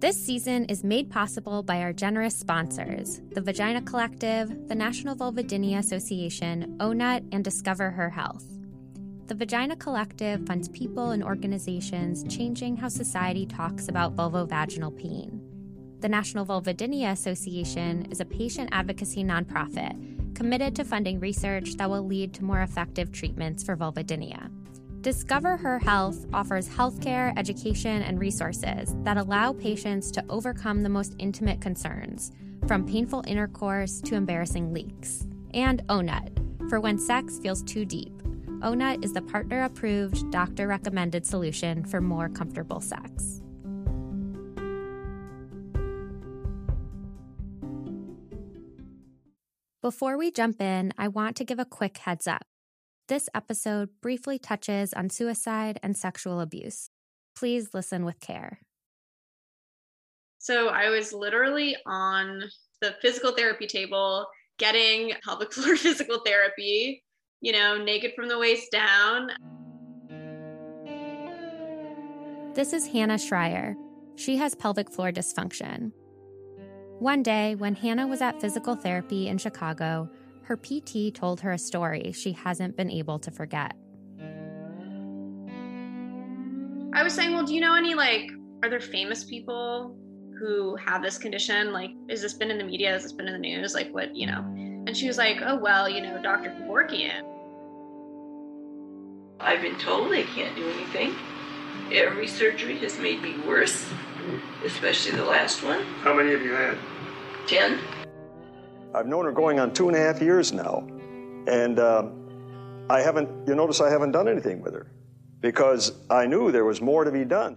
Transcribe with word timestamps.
This 0.00 0.16
season 0.24 0.66
is 0.66 0.84
made 0.84 1.10
possible 1.10 1.64
by 1.64 1.82
our 1.82 1.92
generous 1.92 2.38
sponsors 2.38 3.20
the 3.32 3.40
Vagina 3.40 3.82
Collective, 3.82 4.68
the 4.68 4.74
National 4.76 5.16
Vulvodynia 5.16 5.78
Association, 5.78 6.76
Ohnut, 6.78 7.26
and 7.32 7.42
Discover 7.42 7.90
Her 7.90 8.08
Health. 8.08 8.44
The 9.26 9.34
Vagina 9.34 9.74
Collective 9.74 10.46
funds 10.46 10.68
people 10.68 11.10
and 11.10 11.24
organizations 11.24 12.22
changing 12.32 12.76
how 12.76 12.86
society 12.86 13.44
talks 13.44 13.88
about 13.88 14.14
vulvovaginal 14.14 14.96
pain. 14.96 15.42
The 15.98 16.08
National 16.08 16.46
Vulvodynia 16.46 17.10
Association 17.10 18.06
is 18.12 18.20
a 18.20 18.24
patient 18.24 18.68
advocacy 18.70 19.24
nonprofit 19.24 20.36
committed 20.36 20.76
to 20.76 20.84
funding 20.84 21.18
research 21.18 21.74
that 21.74 21.90
will 21.90 22.06
lead 22.06 22.32
to 22.34 22.44
more 22.44 22.62
effective 22.62 23.10
treatments 23.10 23.64
for 23.64 23.76
vulvodynia. 23.76 24.48
Discover 25.00 25.56
Her 25.58 25.78
Health 25.78 26.26
offers 26.32 26.68
healthcare, 26.68 27.32
education, 27.38 28.02
and 28.02 28.18
resources 28.18 28.96
that 29.04 29.16
allow 29.16 29.52
patients 29.52 30.10
to 30.10 30.24
overcome 30.28 30.82
the 30.82 30.88
most 30.88 31.14
intimate 31.20 31.60
concerns, 31.60 32.32
from 32.66 32.84
painful 32.84 33.22
intercourse 33.28 34.00
to 34.02 34.16
embarrassing 34.16 34.72
leaks. 34.72 35.24
And 35.54 35.86
Ohnut, 35.86 36.68
for 36.68 36.80
when 36.80 36.98
sex 36.98 37.38
feels 37.38 37.62
too 37.62 37.84
deep. 37.84 38.12
Ohnut 38.60 39.04
is 39.04 39.12
the 39.12 39.22
partner 39.22 39.62
approved, 39.62 40.32
doctor 40.32 40.66
recommended 40.66 41.24
solution 41.24 41.84
for 41.84 42.00
more 42.00 42.28
comfortable 42.28 42.80
sex. 42.80 43.40
Before 49.80 50.18
we 50.18 50.32
jump 50.32 50.60
in, 50.60 50.92
I 50.98 51.06
want 51.06 51.36
to 51.36 51.44
give 51.44 51.60
a 51.60 51.64
quick 51.64 51.98
heads 51.98 52.26
up. 52.26 52.42
This 53.08 53.30
episode 53.34 53.88
briefly 54.02 54.38
touches 54.38 54.92
on 54.92 55.08
suicide 55.08 55.80
and 55.82 55.96
sexual 55.96 56.42
abuse. 56.42 56.90
Please 57.34 57.70
listen 57.72 58.04
with 58.04 58.20
care. 58.20 58.60
So 60.36 60.68
I 60.68 60.90
was 60.90 61.14
literally 61.14 61.74
on 61.86 62.42
the 62.82 62.94
physical 63.00 63.32
therapy 63.32 63.66
table 63.66 64.26
getting 64.58 65.14
pelvic 65.24 65.54
floor 65.54 65.74
physical 65.78 66.18
therapy, 66.18 67.02
you 67.40 67.52
know, 67.52 67.82
naked 67.82 68.12
from 68.14 68.28
the 68.28 68.38
waist 68.38 68.70
down. 68.70 69.30
This 72.52 72.74
is 72.74 72.86
Hannah 72.88 73.14
Srajer. 73.14 73.74
She 74.16 74.36
has 74.36 74.54
pelvic 74.54 74.92
floor 74.92 75.12
dysfunction. 75.12 75.92
One 76.98 77.22
day, 77.22 77.54
when 77.54 77.74
Hannah 77.74 78.06
was 78.06 78.20
at 78.20 78.38
physical 78.38 78.74
therapy 78.74 79.28
in 79.28 79.38
Chicago, 79.38 80.10
her 80.48 80.56
PT 80.56 81.14
told 81.14 81.42
her 81.42 81.52
a 81.52 81.58
story 81.58 82.10
she 82.12 82.32
hasn't 82.32 82.74
been 82.74 82.90
able 82.90 83.18
to 83.18 83.30
forget. 83.30 83.74
I 86.94 87.02
was 87.02 87.12
saying, 87.12 87.34
well, 87.34 87.44
do 87.44 87.54
you 87.54 87.60
know 87.60 87.74
any, 87.74 87.94
like, 87.94 88.30
are 88.62 88.70
there 88.70 88.80
famous 88.80 89.24
people 89.24 89.94
who 90.40 90.74
have 90.76 91.02
this 91.02 91.18
condition? 91.18 91.70
Like, 91.70 91.90
has 92.08 92.22
this 92.22 92.32
been 92.32 92.50
in 92.50 92.56
the 92.56 92.64
media? 92.64 92.92
Has 92.92 93.02
this 93.02 93.12
been 93.12 93.26
in 93.26 93.34
the 93.34 93.38
news? 93.38 93.74
Like, 93.74 93.92
what, 93.92 94.16
you 94.16 94.26
know? 94.26 94.40
And 94.86 94.96
she 94.96 95.06
was 95.06 95.18
like, 95.18 95.36
oh, 95.44 95.58
well, 95.58 95.86
you 95.86 96.00
know, 96.00 96.18
Dr. 96.22 96.48
Kevorkian. 96.48 97.24
I've 99.40 99.60
been 99.60 99.78
told 99.78 100.10
they 100.10 100.24
can't 100.24 100.56
do 100.56 100.66
anything. 100.70 101.14
Every 101.92 102.26
surgery 102.26 102.78
has 102.78 102.98
made 102.98 103.20
me 103.20 103.36
worse, 103.46 103.86
especially 104.64 105.12
the 105.12 105.26
last 105.26 105.62
one. 105.62 105.84
How 106.00 106.14
many 106.14 106.30
have 106.32 106.40
you 106.40 106.52
had? 106.52 106.78
Ten. 107.46 107.78
I've 108.94 109.06
known 109.06 109.24
her 109.24 109.32
going 109.32 109.60
on 109.60 109.72
two 109.72 109.88
and 109.88 109.96
a 109.96 110.00
half 110.00 110.20
years 110.20 110.52
now, 110.52 110.86
and 111.46 111.78
uh, 111.78 112.08
I 112.88 113.00
haven't. 113.00 113.46
You 113.46 113.54
notice 113.54 113.80
I 113.80 113.90
haven't 113.90 114.12
done 114.12 114.28
anything 114.28 114.62
with 114.62 114.74
her 114.74 114.90
because 115.40 115.92
I 116.10 116.26
knew 116.26 116.50
there 116.50 116.64
was 116.64 116.80
more 116.80 117.04
to 117.04 117.10
be 117.10 117.24
done. 117.24 117.56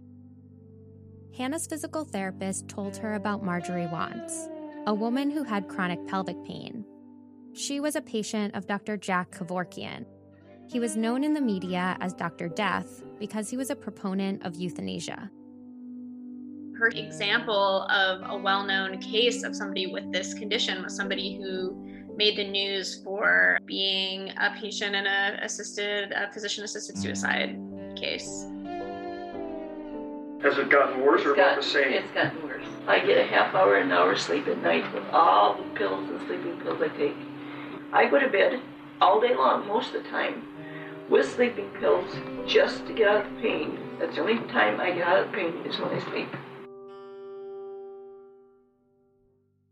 Hannah's 1.35 1.67
physical 1.67 2.03
therapist 2.03 2.67
told 2.67 2.97
her 2.97 3.13
about 3.13 3.43
Marjorie 3.43 3.87
Wantz, 3.87 4.49
a 4.85 4.93
woman 4.93 5.31
who 5.31 5.43
had 5.43 5.69
chronic 5.69 6.05
pelvic 6.07 6.43
pain. 6.45 6.85
She 7.53 7.79
was 7.79 7.95
a 7.95 8.01
patient 8.01 8.55
of 8.55 8.67
Dr. 8.67 8.97
Jack 8.97 9.31
Kevorkian. 9.31 10.05
He 10.67 10.79
was 10.79 10.95
known 10.95 11.23
in 11.23 11.33
the 11.33 11.41
media 11.41 11.97
as 11.99 12.13
Dr. 12.13 12.47
Death 12.47 13.03
because 13.19 13.49
he 13.49 13.57
was 13.57 13.69
a 13.69 13.75
proponent 13.75 14.45
of 14.45 14.55
euthanasia 14.55 15.31
her 16.81 16.87
example 16.95 17.83
of 17.91 18.23
a 18.27 18.35
well 18.35 18.65
known 18.65 18.97
case 18.97 19.43
of 19.43 19.55
somebody 19.55 19.85
with 19.85 20.11
this 20.11 20.33
condition 20.33 20.81
was 20.81 20.95
somebody 20.95 21.37
who 21.37 21.77
made 22.17 22.35
the 22.35 22.43
news 22.43 23.03
for 23.03 23.59
being 23.67 24.31
a 24.31 24.51
patient 24.59 24.95
in 24.95 25.05
a 25.05 25.37
assisted 25.43 26.11
a 26.11 26.33
physician 26.33 26.63
assisted 26.63 26.95
mm-hmm. 26.95 27.03
suicide 27.03 27.59
case. 27.95 28.47
Has 30.41 30.57
it 30.57 30.71
gotten 30.71 31.05
worse 31.05 31.23
or 31.23 31.35
about 31.35 31.57
the 31.57 31.63
same? 31.63 31.93
It's 31.93 32.11
gotten 32.13 32.41
worse. 32.41 32.65
I 32.87 32.97
get 32.99 33.19
a 33.19 33.27
half 33.27 33.53
hour, 33.53 33.77
an 33.77 33.91
hour 33.91 34.15
sleep 34.17 34.47
at 34.47 34.57
night 34.63 34.91
with 34.91 35.03
all 35.11 35.53
the 35.53 35.69
pills 35.75 36.09
and 36.09 36.19
sleeping 36.25 36.59
pills 36.61 36.81
I 36.81 36.87
take. 36.97 37.15
I 37.93 38.09
go 38.09 38.17
to 38.17 38.27
bed 38.27 38.59
all 38.99 39.21
day 39.21 39.35
long, 39.35 39.67
most 39.67 39.93
of 39.93 40.01
the 40.01 40.09
time, 40.09 40.47
with 41.11 41.31
sleeping 41.31 41.69
pills 41.79 42.11
just 42.47 42.87
to 42.87 42.93
get 42.93 43.07
out 43.07 43.27
of 43.27 43.35
the 43.35 43.39
pain. 43.39 43.77
That's 43.99 44.15
the 44.15 44.21
only 44.21 44.39
time 44.51 44.79
I 44.79 44.89
get 44.89 45.07
out 45.07 45.27
of 45.27 45.31
pain 45.31 45.53
is 45.63 45.77
when 45.77 45.89
I 45.89 45.99
sleep. 46.09 46.27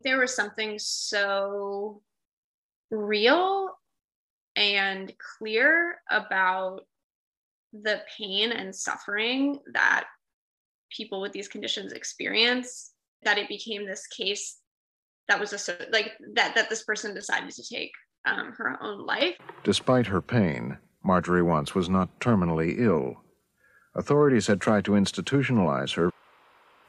There 0.04 0.20
was 0.20 0.36
something 0.36 0.80
so 0.80 2.02
real 2.92 3.70
and 4.56 5.14
clear 5.38 5.98
about 6.10 6.82
the 7.74 8.02
pain 8.18 8.52
and 8.52 8.76
suffering 8.76 9.60
that 9.74 10.06
people 10.96 11.22
with 11.22 11.32
these 11.32 11.48
conditions 11.48 11.94
experience 11.94 12.94
that 13.24 13.38
it 13.38 13.48
became 13.48 13.86
this 13.86 14.08
case 14.08 14.58
that 15.28 15.40
was 15.40 15.54
a 15.54 15.78
like 15.92 16.14
that 16.34 16.56
that 16.56 16.70
this 16.70 16.84
person 16.84 17.14
decided 17.14 17.52
to 17.52 17.64
take 17.64 17.92
um, 18.26 18.54
her 18.58 18.82
own 18.82 19.06
life. 19.06 19.36
Despite 19.64 20.08
her 20.08 20.22
pain 20.22 20.78
marjorie 21.04 21.42
Wantz 21.42 21.74
was 21.74 21.90
not 21.90 22.20
terminally 22.20 22.80
ill. 22.80 23.22
Authorities 23.96 24.48
had 24.48 24.60
tried 24.60 24.86
to 24.86 24.92
institutionalize 24.92 25.96
her. 25.96 26.12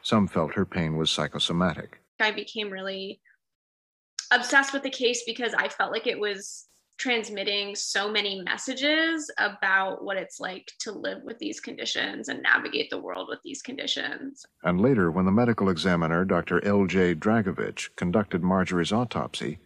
Some 0.02 0.26
felt 0.26 0.54
her 0.54 0.64
pain 0.64 0.96
was 0.96 1.10
psychosomatic 1.10 1.99
I 2.20 2.30
became 2.30 2.70
really 2.70 3.20
obsessed 4.30 4.72
with 4.72 4.82
the 4.82 4.90
case 4.90 5.22
because 5.26 5.54
I 5.54 5.68
felt 5.68 5.92
like 5.92 6.06
it 6.06 6.18
was 6.18 6.66
transmitting 7.00 7.74
so 7.74 8.12
many 8.12 8.42
messages 8.42 9.30
about 9.38 10.04
what 10.04 10.18
it's 10.18 10.38
like 10.38 10.70
to 10.78 10.92
live 10.92 11.22
with 11.24 11.38
these 11.38 11.58
conditions 11.58 12.28
and 12.28 12.42
navigate 12.42 12.90
the 12.90 13.00
world 13.00 13.26
with 13.28 13.38
these 13.42 13.62
conditions. 13.62 14.44
And 14.62 14.82
later, 14.82 15.10
when 15.10 15.24
the 15.24 15.32
medical 15.32 15.70
examiner, 15.70 16.26
Dr. 16.26 16.62
L.J. 16.62 17.14
Dragovic, 17.14 17.88
conducted 17.96 18.42
Marjorie's 18.42 18.92
autopsy, 18.92 19.58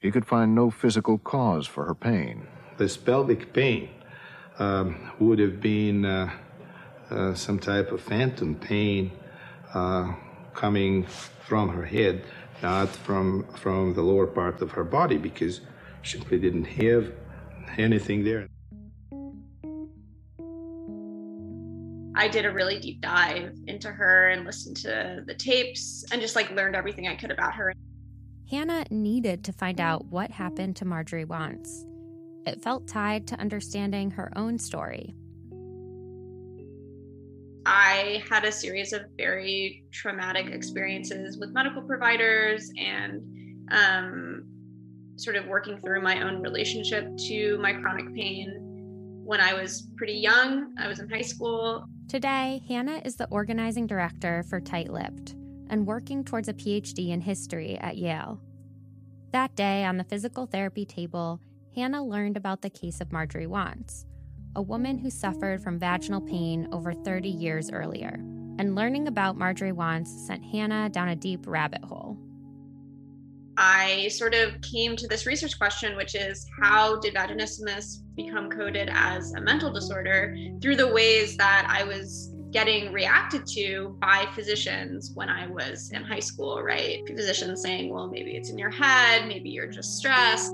he 0.00 0.10
could 0.10 0.26
find 0.26 0.52
no 0.52 0.68
physical 0.68 1.18
cause 1.18 1.68
for 1.68 1.84
her 1.84 1.94
pain. 1.94 2.48
This 2.76 2.96
pelvic 2.96 3.52
pain 3.52 3.90
um, 4.58 5.12
would 5.20 5.38
have 5.38 5.60
been 5.60 6.04
uh, 6.04 6.30
uh, 7.10 7.34
some 7.34 7.60
type 7.60 7.92
of 7.92 8.00
phantom 8.00 8.56
pain 8.56 9.12
uh, 9.74 10.12
coming 10.60 11.04
from 11.48 11.70
her 11.70 11.86
head, 11.86 12.22
not 12.62 12.88
from 12.88 13.44
from 13.62 13.94
the 13.94 14.02
lower 14.02 14.26
part 14.26 14.60
of 14.60 14.70
her 14.72 14.84
body, 14.84 15.16
because 15.16 15.62
she 16.02 16.18
simply 16.18 16.38
didn't 16.38 16.66
have 16.66 17.12
anything 17.78 18.22
there. 18.24 18.46
I 22.14 22.28
did 22.28 22.44
a 22.44 22.52
really 22.52 22.78
deep 22.78 23.00
dive 23.00 23.54
into 23.66 23.90
her 23.90 24.28
and 24.28 24.44
listened 24.44 24.76
to 24.78 25.24
the 25.26 25.34
tapes 25.34 26.04
and 26.12 26.20
just 26.20 26.36
like 26.36 26.50
learned 26.50 26.76
everything 26.76 27.08
I 27.08 27.16
could 27.16 27.30
about 27.30 27.54
her. 27.54 27.72
Hannah 28.50 28.84
needed 28.90 29.44
to 29.44 29.52
find 29.52 29.80
out 29.80 30.04
what 30.06 30.30
happened 30.30 30.76
to 30.76 30.84
Marjorie 30.84 31.24
Wantz. 31.24 31.86
It 32.46 32.62
felt 32.62 32.86
tied 32.86 33.26
to 33.28 33.40
understanding 33.40 34.10
her 34.10 34.30
own 34.36 34.58
story. 34.58 35.14
I 37.72 38.24
had 38.28 38.44
a 38.44 38.50
series 38.50 38.92
of 38.92 39.02
very 39.16 39.84
traumatic 39.92 40.46
experiences 40.46 41.38
with 41.38 41.50
medical 41.50 41.82
providers 41.82 42.68
and 42.76 43.22
um, 43.70 44.42
sort 45.14 45.36
of 45.36 45.46
working 45.46 45.80
through 45.80 46.02
my 46.02 46.20
own 46.20 46.42
relationship 46.42 47.16
to 47.28 47.58
my 47.58 47.72
chronic 47.74 48.12
pain 48.12 48.56
when 49.24 49.40
I 49.40 49.54
was 49.54 49.86
pretty 49.96 50.14
young. 50.14 50.74
I 50.80 50.88
was 50.88 50.98
in 50.98 51.08
high 51.08 51.22
school. 51.22 51.84
Today, 52.08 52.60
Hannah 52.66 53.02
is 53.04 53.14
the 53.14 53.28
organizing 53.28 53.86
director 53.86 54.42
for 54.50 54.60
Tight 54.60 54.90
Lipped 54.90 55.36
and 55.68 55.86
working 55.86 56.24
towards 56.24 56.48
a 56.48 56.54
PhD 56.54 57.10
in 57.10 57.20
history 57.20 57.78
at 57.78 57.96
Yale. 57.96 58.40
That 59.30 59.54
day 59.54 59.84
on 59.84 59.96
the 59.96 60.02
physical 60.02 60.46
therapy 60.46 60.84
table, 60.84 61.40
Hannah 61.76 62.04
learned 62.04 62.36
about 62.36 62.62
the 62.62 62.70
case 62.70 63.00
of 63.00 63.12
Marjorie 63.12 63.46
Wantz 63.46 64.06
a 64.56 64.62
woman 64.62 64.98
who 64.98 65.10
suffered 65.10 65.62
from 65.62 65.78
vaginal 65.78 66.20
pain 66.20 66.68
over 66.72 66.92
30 66.92 67.28
years 67.28 67.70
earlier. 67.70 68.14
And 68.58 68.74
learning 68.74 69.08
about 69.08 69.38
Marjorie 69.38 69.72
Wantz 69.72 70.08
sent 70.26 70.44
Hannah 70.44 70.90
down 70.90 71.08
a 71.08 71.16
deep 71.16 71.46
rabbit 71.46 71.84
hole. 71.84 72.18
I 73.56 74.08
sort 74.08 74.34
of 74.34 74.60
came 74.62 74.96
to 74.96 75.06
this 75.06 75.26
research 75.26 75.58
question, 75.58 75.96
which 75.96 76.14
is 76.14 76.46
how 76.60 76.98
did 76.98 77.14
vaginismus 77.14 78.02
become 78.16 78.50
coded 78.50 78.88
as 78.92 79.32
a 79.34 79.40
mental 79.40 79.72
disorder 79.72 80.36
through 80.62 80.76
the 80.76 80.88
ways 80.88 81.36
that 81.36 81.66
I 81.68 81.84
was 81.84 82.34
getting 82.50 82.92
reacted 82.92 83.46
to 83.46 83.96
by 84.00 84.26
physicians 84.34 85.12
when 85.14 85.28
I 85.28 85.46
was 85.46 85.90
in 85.92 86.02
high 86.02 86.20
school, 86.20 86.62
right? 86.62 87.06
Physicians 87.06 87.62
saying, 87.62 87.92
well, 87.92 88.08
maybe 88.08 88.32
it's 88.32 88.50
in 88.50 88.58
your 88.58 88.70
head, 88.70 89.28
maybe 89.28 89.50
you're 89.50 89.68
just 89.68 89.96
stressed. 89.96 90.52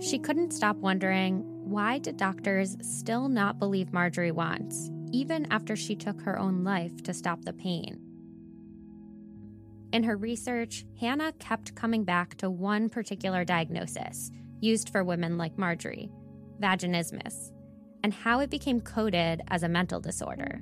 She 0.00 0.18
couldn't 0.18 0.52
stop 0.52 0.76
wondering 0.76 1.44
why 1.68 1.98
did 1.98 2.16
doctors 2.16 2.76
still 2.80 3.28
not 3.28 3.58
believe 3.58 3.92
Marjorie 3.92 4.32
Wantz, 4.32 4.90
even 5.12 5.46
after 5.52 5.76
she 5.76 5.94
took 5.94 6.20
her 6.22 6.38
own 6.38 6.64
life 6.64 7.02
to 7.02 7.12
stop 7.12 7.44
the 7.44 7.52
pain? 7.52 8.00
In 9.92 10.02
her 10.04 10.16
research, 10.16 10.86
Hannah 10.98 11.32
kept 11.32 11.74
coming 11.74 12.04
back 12.04 12.36
to 12.36 12.48
one 12.48 12.88
particular 12.88 13.44
diagnosis 13.44 14.30
used 14.60 14.88
for 14.88 15.04
women 15.04 15.36
like 15.36 15.58
Marjorie 15.58 16.10
vaginismus, 16.60 17.52
and 18.02 18.12
how 18.12 18.40
it 18.40 18.50
became 18.50 18.80
coded 18.80 19.42
as 19.48 19.62
a 19.62 19.68
mental 19.68 20.00
disorder. 20.00 20.60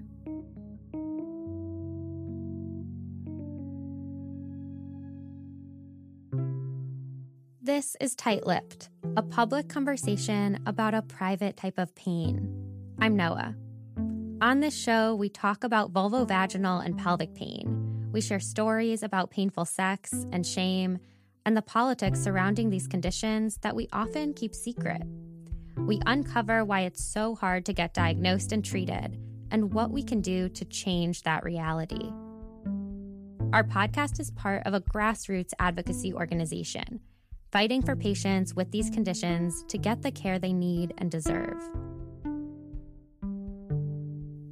This 7.67 7.97
is 8.01 8.15
Tight 8.15 8.47
Lipped, 8.47 8.91
a 9.17 9.23
public 9.25 9.69
conversation 9.69 10.61
about 10.67 10.95
a 10.95 11.03
private 11.03 11.57
type 11.57 11.79
of 11.79 11.93
pain. 11.97 12.49
I'm 13.01 13.17
Noah. 13.17 13.57
On 14.41 14.61
this 14.61 14.81
show, 14.81 15.17
we 15.17 15.29
talk 15.29 15.65
about 15.65 15.93
vulvovaginal 15.93 16.87
and 16.87 16.97
pelvic 16.97 17.35
pain. 17.35 18.09
We 18.13 18.21
share 18.21 18.39
stories 18.39 19.03
about 19.03 19.33
painful 19.33 19.65
sex 19.65 20.13
and 20.31 20.47
shame 20.47 20.99
and 21.45 21.57
the 21.57 21.63
politics 21.63 22.23
surrounding 22.23 22.71
these 22.71 22.87
conditions 22.87 23.59
that 23.63 23.75
we 23.75 23.89
often 23.93 24.33
keep 24.33 24.55
secret. 24.55 25.03
We 25.77 26.01
uncover 26.07 26.65
why 26.65 26.83
it's 26.83 27.03
so 27.03 27.35
hard 27.35 27.67
to 27.67 27.73
get 27.73 27.95
diagnosed 27.95 28.53
and 28.53 28.65
treated 28.65 29.19
and 29.51 29.75
what 29.75 29.91
we 29.91 30.05
can 30.05 30.21
do 30.21 30.49
to 30.51 30.65
change 30.67 31.25
that 31.25 31.43
reality. 31.43 32.12
Our 33.53 33.65
podcast 33.65 34.21
is 34.21 34.31
part 34.31 34.65
of 34.67 34.75
a 34.75 34.81
grassroots 34.81 35.53
advocacy 35.59 36.15
organization 36.15 37.01
fighting 37.53 37.83
for 37.83 37.97
patients 37.97 38.55
with 38.55 38.71
these 38.71 38.91
conditions 38.91 39.65
to 39.69 39.79
get 39.79 40.03
the 40.03 40.11
care 40.11 40.39
they 40.39 40.53
need 40.53 40.95
and 40.99 41.11
deserve. 41.11 41.63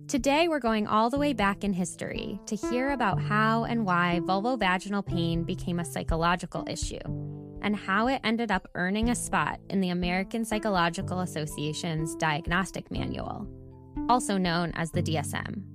Today, 0.06 0.46
we're 0.46 0.61
going 0.61 0.87
all 0.87 1.11
the 1.11 1.19
way 1.19 1.32
back 1.32 1.64
in 1.64 1.73
history 1.73 2.38
to 2.46 2.55
hear 2.55 2.93
about 2.93 3.20
how 3.20 3.64
and 3.64 3.85
why 3.85 4.20
vulvovaginal 4.23 5.05
pain 5.05 5.43
became 5.43 5.81
a 5.81 5.85
psychological 5.85 6.64
issue 6.69 7.00
and 7.62 7.75
how 7.75 8.06
it 8.06 8.20
ended 8.23 8.52
up 8.52 8.69
earning 8.75 9.08
a 9.08 9.14
spot 9.14 9.58
in 9.70 9.81
the 9.81 9.88
American 9.88 10.44
Psychological 10.44 11.20
Association's 11.20 12.14
Diagnostic 12.17 12.91
Manual, 12.91 13.49
also 14.08 14.37
known 14.37 14.70
as 14.76 14.91
the 14.93 15.02
DSM. 15.02 15.73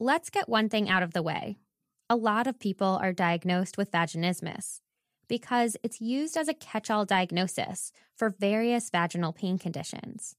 Let's 0.00 0.28
get 0.28 0.48
one 0.48 0.68
thing 0.68 0.88
out 0.88 1.04
of 1.04 1.12
the 1.12 1.22
way. 1.22 1.56
A 2.10 2.16
lot 2.16 2.48
of 2.48 2.58
people 2.58 2.98
are 3.00 3.12
diagnosed 3.12 3.78
with 3.78 3.92
vaginismus 3.92 4.80
because 5.28 5.76
it's 5.84 6.00
used 6.00 6.36
as 6.36 6.48
a 6.48 6.54
catch 6.54 6.90
all 6.90 7.04
diagnosis 7.04 7.92
for 8.16 8.28
various 8.28 8.90
vaginal 8.90 9.32
pain 9.32 9.56
conditions. 9.56 10.34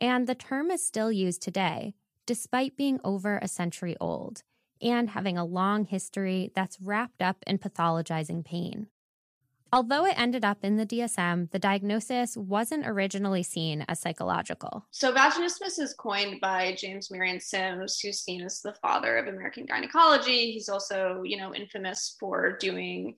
And 0.00 0.28
the 0.28 0.36
term 0.36 0.70
is 0.70 0.86
still 0.86 1.10
used 1.10 1.42
today, 1.42 1.94
despite 2.26 2.76
being 2.76 3.00
over 3.02 3.38
a 3.38 3.48
century 3.48 3.96
old 4.00 4.44
and 4.80 5.10
having 5.10 5.36
a 5.36 5.44
long 5.44 5.84
history 5.84 6.52
that's 6.54 6.80
wrapped 6.80 7.20
up 7.20 7.38
in 7.44 7.58
pathologizing 7.58 8.44
pain. 8.44 8.86
Although 9.74 10.04
it 10.04 10.18
ended 10.18 10.44
up 10.44 10.58
in 10.62 10.76
the 10.76 10.84
DSM, 10.84 11.50
the 11.50 11.58
diagnosis 11.58 12.36
wasn't 12.36 12.86
originally 12.86 13.42
seen 13.42 13.86
as 13.88 14.00
psychological. 14.00 14.84
So, 14.90 15.14
vaginismus 15.14 15.78
is 15.78 15.94
coined 15.98 16.42
by 16.42 16.74
James 16.74 17.10
Marion 17.10 17.40
Sims, 17.40 17.98
who's 17.98 18.20
seen 18.20 18.42
as 18.42 18.60
the 18.60 18.74
father 18.82 19.16
of 19.16 19.28
American 19.28 19.64
gynecology. 19.64 20.52
He's 20.52 20.68
also, 20.68 21.22
you 21.24 21.38
know, 21.38 21.54
infamous 21.54 22.16
for 22.20 22.58
doing 22.58 23.16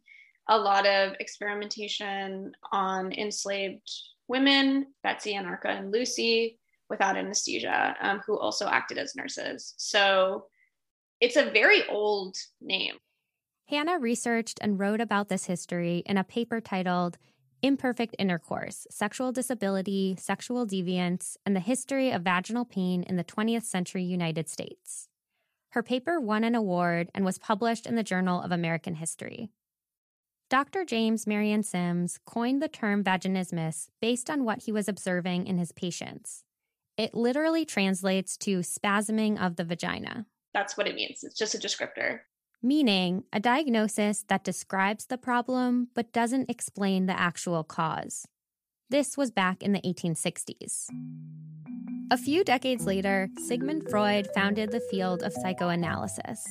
a 0.49 0.56
lot 0.56 0.87
of 0.87 1.15
experimentation 1.19 2.53
on 2.71 3.12
enslaved 3.12 3.91
women, 4.29 4.87
Betsy, 5.03 5.35
Anarcha, 5.35 5.77
and 5.77 5.91
Lucy, 5.91 6.61
without 6.89 7.17
anesthesia, 7.17 7.97
um, 8.00 8.21
who 8.25 8.39
also 8.39 8.69
acted 8.69 8.97
as 8.97 9.17
nurses. 9.17 9.75
So, 9.77 10.47
it's 11.21 11.37
a 11.37 11.50
very 11.50 11.89
old 11.89 12.37
name. 12.61 12.95
Hannah 13.66 13.99
researched 13.99 14.58
and 14.61 14.78
wrote 14.78 15.00
about 15.00 15.28
this 15.28 15.46
history 15.46 16.02
in 16.05 16.19
a 16.19 16.25
paper 16.25 16.61
titled 16.61 17.16
Imperfect 17.62 18.14
Intercourse 18.19 18.87
Sexual 18.90 19.32
Disability, 19.32 20.16
Sexual 20.19 20.66
Deviance, 20.66 21.38
and 21.46 21.56
the 21.56 21.61
History 21.61 22.11
of 22.11 22.22
Vaginal 22.22 22.66
Pain 22.66 23.02
in 23.05 23.16
the 23.16 23.25
20th 23.25 23.62
Century 23.62 24.02
United 24.02 24.50
States. 24.50 25.08
Her 25.70 25.82
paper 25.82 26.20
won 26.20 26.44
an 26.44 26.55
award 26.55 27.11
and 27.14 27.25
was 27.25 27.38
published 27.38 27.87
in 27.87 27.94
the 27.94 28.02
Journal 28.02 28.43
of 28.43 28.52
American 28.52 28.96
History. 28.96 29.49
Dr. 30.50 30.84
James 30.84 31.26
Marion 31.26 31.62
Sims 31.62 32.20
coined 32.26 32.61
the 32.61 32.69
term 32.69 33.02
vaginismus 33.02 33.88
based 34.00 34.28
on 34.28 34.44
what 34.44 34.64
he 34.64 34.72
was 34.72 34.88
observing 34.88 35.46
in 35.46 35.56
his 35.56 35.72
patients. 35.72 36.44
It 36.99 37.14
literally 37.14 37.64
translates 37.64 38.37
to 38.37 38.58
spasming 38.58 39.40
of 39.40 39.56
the 39.56 39.64
vagina. 39.64 40.26
That's 40.52 40.76
what 40.76 40.87
it 40.87 40.94
means. 40.94 41.25
It's 41.25 41.37
just 41.37 41.55
a 41.55 41.58
descriptor 41.58 42.20
meaning 42.64 43.22
a 43.31 43.38
diagnosis 43.38 44.25
that 44.28 44.43
describes 44.43 45.05
the 45.05 45.19
problem 45.19 45.88
but 45.94 46.14
doesn't 46.14 46.49
explain 46.49 47.05
the 47.05 47.20
actual 47.20 47.62
cause. 47.62 48.26
This 48.88 49.19
was 49.19 49.31
back 49.31 49.62
in 49.62 49.72
the 49.72 49.82
1860s. 49.82 50.87
A 52.11 52.16
few 52.16 52.43
decades 52.43 52.87
later, 52.87 53.28
Sigmund 53.46 53.88
Freud 53.90 54.28
founded 54.34 54.70
the 54.70 54.81
field 54.90 55.22
of 55.22 55.34
psychoanalysis. 55.34 56.43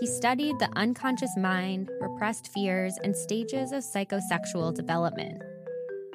He 0.00 0.06
studied 0.06 0.58
the 0.58 0.70
unconscious 0.76 1.36
mind, 1.36 1.90
repressed 2.00 2.48
fears, 2.54 2.96
and 3.04 3.14
stages 3.14 3.72
of 3.72 3.82
psychosexual 3.82 4.72
development. 4.72 5.42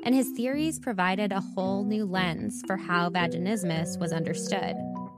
And 0.04 0.16
his 0.16 0.32
theories 0.36 0.80
provided 0.80 1.32
a 1.32 1.42
whole 1.42 1.84
new 1.84 2.06
lens 2.06 2.62
for 2.66 2.76
how 2.76 3.10
vaginismus 3.10 4.00
was 4.00 4.14
understood. 4.14 4.76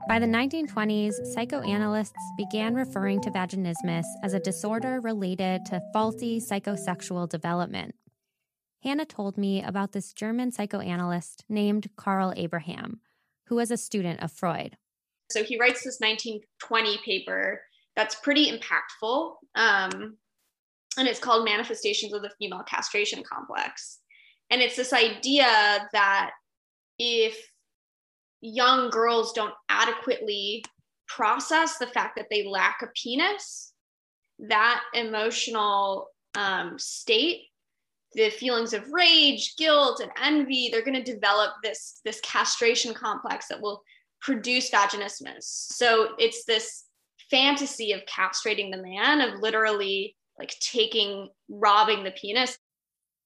By 0.08 0.20
the 0.20 0.26
1920s, 0.26 1.14
psychoanalysts 1.34 2.14
began 2.36 2.76
referring 2.76 3.20
to 3.22 3.30
vaginismus 3.30 4.04
as 4.22 4.34
a 4.34 4.40
disorder 4.40 5.00
related 5.00 5.64
to 5.66 5.82
faulty 5.92 6.40
psychosexual 6.40 7.28
development. 7.28 7.96
Hannah 8.84 9.04
told 9.04 9.36
me 9.36 9.64
about 9.64 9.90
this 9.90 10.12
German 10.12 10.52
psychoanalyst 10.52 11.44
named 11.48 11.90
Karl 11.96 12.32
Abraham, 12.36 13.00
who 13.48 13.56
was 13.56 13.72
a 13.72 13.76
student 13.76 14.22
of 14.22 14.30
Freud. 14.30 14.76
So 15.32 15.42
he 15.42 15.58
writes 15.58 15.82
this 15.82 15.98
1920 15.98 16.98
paper 17.04 17.62
that's 17.96 18.14
pretty 18.14 18.52
impactful. 18.52 19.32
Um, 19.56 20.18
and 20.96 21.08
it's 21.08 21.18
called 21.18 21.44
Manifestations 21.44 22.12
of 22.12 22.22
the 22.22 22.30
Female 22.38 22.62
Castration 22.62 23.24
Complex. 23.24 23.98
And 24.50 24.62
it's 24.62 24.76
this 24.76 24.92
idea 24.92 25.48
that 25.92 26.30
if 27.00 27.36
young 28.46 28.90
girls 28.90 29.32
don't 29.32 29.54
adequately 29.68 30.64
process 31.08 31.78
the 31.78 31.86
fact 31.86 32.16
that 32.16 32.26
they 32.30 32.46
lack 32.46 32.80
a 32.82 32.86
penis, 33.00 33.72
that 34.38 34.82
emotional 34.94 36.08
um, 36.36 36.78
state, 36.78 37.42
the 38.14 38.30
feelings 38.30 38.72
of 38.72 38.90
rage, 38.90 39.54
guilt, 39.56 40.00
and 40.00 40.10
envy, 40.22 40.68
they're 40.70 40.84
going 40.84 41.02
to 41.02 41.12
develop 41.12 41.52
this, 41.62 42.00
this 42.04 42.20
castration 42.20 42.94
complex 42.94 43.48
that 43.48 43.60
will 43.60 43.82
produce 44.20 44.70
vaginismus. 44.70 45.44
So 45.44 46.10
it's 46.18 46.44
this 46.44 46.84
fantasy 47.30 47.92
of 47.92 48.02
castrating 48.06 48.70
the 48.70 48.82
man, 48.82 49.20
of 49.20 49.40
literally 49.40 50.16
like 50.38 50.54
taking, 50.60 51.28
robbing 51.48 52.04
the 52.04 52.10
penis. 52.10 52.58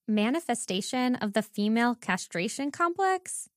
Manifestation 0.06 1.16
of 1.16 1.32
the 1.34 1.42
female 1.42 1.94
castration 1.94 2.70
complex? 2.70 3.48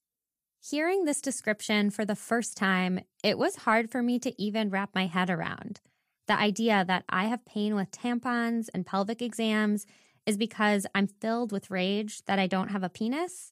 Hearing 0.69 1.03
this 1.03 1.19
description 1.19 1.89
for 1.89 2.05
the 2.05 2.15
first 2.15 2.55
time, 2.55 3.01
it 3.21 3.37
was 3.37 3.57
hard 3.57 3.91
for 3.91 4.01
me 4.01 4.17
to 4.19 4.41
even 4.41 4.69
wrap 4.69 4.91
my 4.95 5.07
head 5.07 5.29
around. 5.29 5.81
The 6.27 6.39
idea 6.39 6.85
that 6.87 7.03
I 7.09 7.25
have 7.25 7.43
pain 7.43 7.75
with 7.75 7.91
tampons 7.91 8.69
and 8.73 8.85
pelvic 8.85 9.21
exams 9.21 9.85
is 10.25 10.37
because 10.37 10.87
I'm 10.95 11.07
filled 11.07 11.51
with 11.51 11.69
rage 11.69 12.23
that 12.27 12.39
I 12.39 12.47
don't 12.47 12.69
have 12.69 12.81
a 12.81 12.87
penis. 12.87 13.51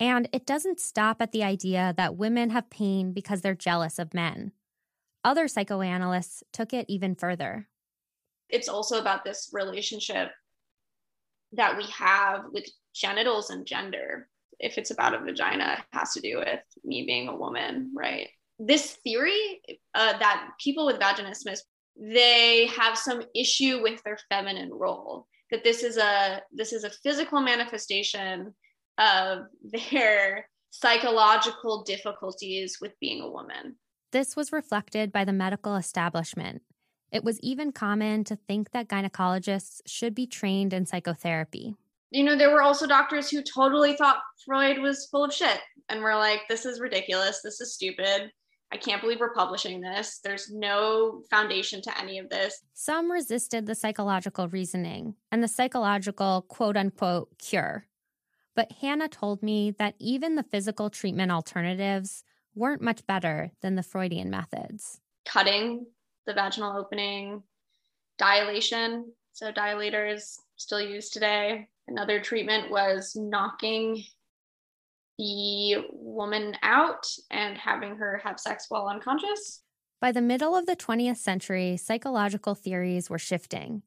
And 0.00 0.28
it 0.32 0.46
doesn't 0.46 0.80
stop 0.80 1.22
at 1.22 1.30
the 1.30 1.44
idea 1.44 1.94
that 1.96 2.16
women 2.16 2.50
have 2.50 2.70
pain 2.70 3.12
because 3.12 3.42
they're 3.42 3.54
jealous 3.54 3.96
of 3.96 4.12
men. 4.12 4.50
Other 5.22 5.46
psychoanalysts 5.46 6.42
took 6.52 6.72
it 6.72 6.86
even 6.88 7.14
further. 7.14 7.68
It's 8.48 8.68
also 8.68 8.98
about 8.98 9.22
this 9.22 9.50
relationship 9.52 10.32
that 11.52 11.76
we 11.76 11.84
have 11.84 12.46
with 12.50 12.68
genitals 12.92 13.50
and 13.50 13.64
gender 13.64 14.26
if 14.58 14.78
it's 14.78 14.90
about 14.90 15.14
a 15.14 15.18
vagina, 15.18 15.78
it 15.78 15.96
has 15.96 16.12
to 16.12 16.20
do 16.20 16.38
with 16.38 16.60
me 16.84 17.04
being 17.06 17.28
a 17.28 17.36
woman, 17.36 17.92
right? 17.94 18.28
This 18.58 18.92
theory 19.04 19.60
uh, 19.94 20.18
that 20.18 20.50
people 20.58 20.86
with 20.86 20.98
vaginismus 20.98 21.60
they 21.98 22.66
have 22.66 22.98
some 22.98 23.22
issue 23.34 23.82
with 23.82 24.02
their 24.02 24.18
feminine 24.28 24.70
role 24.72 25.26
that 25.50 25.64
this 25.64 25.82
is 25.82 25.96
a 25.96 26.42
this 26.52 26.72
is 26.72 26.84
a 26.84 26.90
physical 26.90 27.40
manifestation 27.40 28.54
of 28.98 29.44
their 29.62 30.48
psychological 30.70 31.84
difficulties 31.84 32.78
with 32.80 32.92
being 33.00 33.22
a 33.22 33.30
woman. 33.30 33.76
This 34.12 34.36
was 34.36 34.52
reflected 34.52 35.12
by 35.12 35.24
the 35.24 35.32
medical 35.32 35.76
establishment. 35.76 36.62
It 37.12 37.24
was 37.24 37.40
even 37.40 37.72
common 37.72 38.24
to 38.24 38.36
think 38.36 38.72
that 38.72 38.88
gynecologists 38.88 39.80
should 39.86 40.14
be 40.14 40.26
trained 40.26 40.72
in 40.72 40.86
psychotherapy. 40.86 41.74
You 42.10 42.24
know, 42.24 42.36
there 42.36 42.50
were 42.50 42.62
also 42.62 42.86
doctors 42.86 43.30
who 43.30 43.42
totally 43.42 43.96
thought 43.96 44.22
Freud 44.44 44.78
was 44.78 45.08
full 45.10 45.24
of 45.24 45.34
shit 45.34 45.58
and 45.88 46.02
were 46.02 46.14
like, 46.14 46.42
this 46.48 46.64
is 46.64 46.80
ridiculous. 46.80 47.40
This 47.42 47.60
is 47.60 47.74
stupid. 47.74 48.30
I 48.72 48.76
can't 48.76 49.00
believe 49.00 49.20
we're 49.20 49.32
publishing 49.32 49.80
this. 49.80 50.20
There's 50.22 50.50
no 50.50 51.22
foundation 51.30 51.80
to 51.82 52.00
any 52.00 52.18
of 52.18 52.28
this. 52.28 52.60
Some 52.74 53.10
resisted 53.10 53.66
the 53.66 53.74
psychological 53.74 54.48
reasoning 54.48 55.14
and 55.30 55.42
the 55.42 55.48
psychological 55.48 56.44
quote 56.48 56.76
unquote 56.76 57.38
cure. 57.38 57.86
But 58.54 58.72
Hannah 58.80 59.08
told 59.08 59.42
me 59.42 59.72
that 59.78 59.94
even 59.98 60.34
the 60.34 60.42
physical 60.42 60.90
treatment 60.90 61.30
alternatives 61.30 62.24
weren't 62.54 62.82
much 62.82 63.06
better 63.06 63.52
than 63.60 63.76
the 63.76 63.82
Freudian 63.82 64.30
methods. 64.30 65.00
Cutting 65.26 65.86
the 66.26 66.34
vaginal 66.34 66.76
opening, 66.76 67.42
dilation, 68.18 69.12
so 69.32 69.52
dilators 69.52 70.38
still 70.56 70.80
used 70.80 71.12
today. 71.12 71.68
Another 71.88 72.20
treatment 72.20 72.70
was 72.70 73.14
knocking 73.14 74.04
the 75.18 75.76
woman 75.92 76.56
out 76.62 77.06
and 77.30 77.56
having 77.56 77.96
her 77.96 78.20
have 78.24 78.40
sex 78.40 78.66
while 78.68 78.88
unconscious. 78.88 79.62
By 80.00 80.12
the 80.12 80.20
middle 80.20 80.54
of 80.54 80.66
the 80.66 80.76
20th 80.76 81.16
century, 81.16 81.76
psychological 81.76 82.54
theories 82.54 83.08
were 83.08 83.18
shifting. 83.18 83.82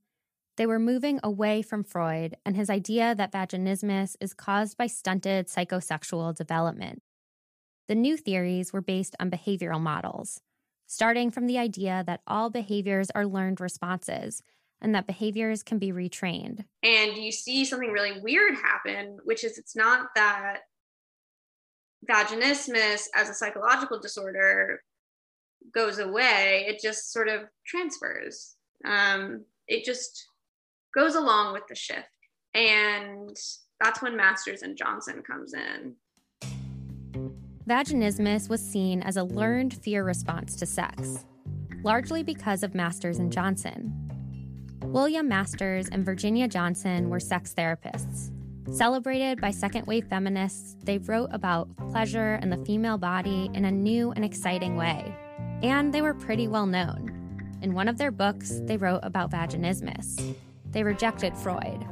They 0.58 0.65
were 0.65 0.79
moving 0.79 1.20
away 1.24 1.62
from 1.62 1.84
Freud 1.84 2.36
and 2.46 2.56
his 2.56 2.70
idea 2.70 3.15
that 3.15 3.32
vaginismus 3.32 4.15
is 4.20 4.34
caused 4.34 4.77
by 4.77 4.88
stunted 4.88 5.48
psychosexual 5.48 6.36
development. 6.36 7.01
The 7.88 7.96
new 7.96 8.18
theories 8.18 8.74
were 8.74 8.82
based 8.82 9.15
on 9.20 9.32
behavioral 9.32 9.79
models, 9.79 10.41
starting 10.88 11.32
from 11.32 11.48
the 11.48 11.58
idea 11.58 12.03
that 12.08 12.22
all 12.27 12.50
behaviors 12.50 13.10
are 13.12 13.25
learned 13.25 13.62
responses 13.62 14.41
and 14.81 14.95
that 14.95 15.07
behaviors 15.07 15.63
can 15.63 15.77
be 15.77 15.91
retrained. 15.91 16.63
And 16.83 17.17
you 17.17 17.31
see 17.31 17.65
something 17.65 17.91
really 17.91 18.19
weird 18.21 18.55
happen, 18.55 19.17
which 19.24 19.43
is 19.43 19.57
it's 19.57 19.75
not 19.75 20.07
that 20.15 20.62
vaginismus 22.09 23.07
as 23.15 23.29
a 23.29 23.33
psychological 23.33 24.00
disorder 24.00 24.81
goes 25.74 26.00
away, 26.00 26.65
it 26.67 26.79
just 26.81 27.12
sort 27.12 27.27
of 27.27 27.41
transfers. 27.65 28.55
Um, 28.86 29.43
it 29.67 29.83
just 29.83 30.27
goes 30.95 31.15
along 31.15 31.53
with 31.53 31.63
the 31.67 31.75
shift. 31.75 32.07
And 32.53 33.36
that's 33.79 34.01
when 34.01 34.15
Masters 34.15 34.62
and 34.63 34.77
Johnson 34.77 35.21
comes 35.21 35.53
in. 35.53 35.95
Vaginismus 37.67 38.50
was 38.50 38.62
seen 38.62 39.03
as 39.03 39.17
a 39.17 39.24
learned 39.24 39.75
fear 39.75 40.03
response 40.03 40.55
to 40.55 40.65
sex, 40.65 41.25
largely 41.83 42.24
because 42.24 42.63
of 42.63 42.74
Masters 42.74 43.19
and 43.19 43.31
Johnson. 43.31 44.09
William 44.91 45.27
Masters 45.27 45.88
and 45.89 46.05
Virginia 46.05 46.48
Johnson 46.48 47.10
were 47.10 47.19
sex 47.19 47.53
therapists 47.58 48.31
Celebrated 48.72 49.41
by 49.41 49.50
second 49.50 49.88
wave 49.88 50.05
feminists, 50.08 50.75
they 50.84 51.00
wrote 51.00 51.29
about 51.31 51.75
pleasure 51.89 52.36
and 52.36 52.51
the 52.51 52.63
female 52.65 53.00
body 53.00 53.50
in 53.55 53.65
a 53.65 53.72
new 53.72 54.12
and 54.12 54.24
exciting 54.24 54.75
way. 54.75 55.15
And 55.63 55.91
they 55.91 56.03
were 56.03 56.13
pretty 56.13 56.48
well 56.48 56.67
known. 56.67 57.58
In 57.63 57.74
one 57.74 57.88
of 57.88 57.98
their 57.98 58.12
books, 58.12 58.62
they 58.65 58.77
wrote 58.77 59.00
about 59.01 59.31
vaginismus. 59.31 60.36
They 60.69 60.84
rejected 60.84 61.36
Freud. 61.36 61.84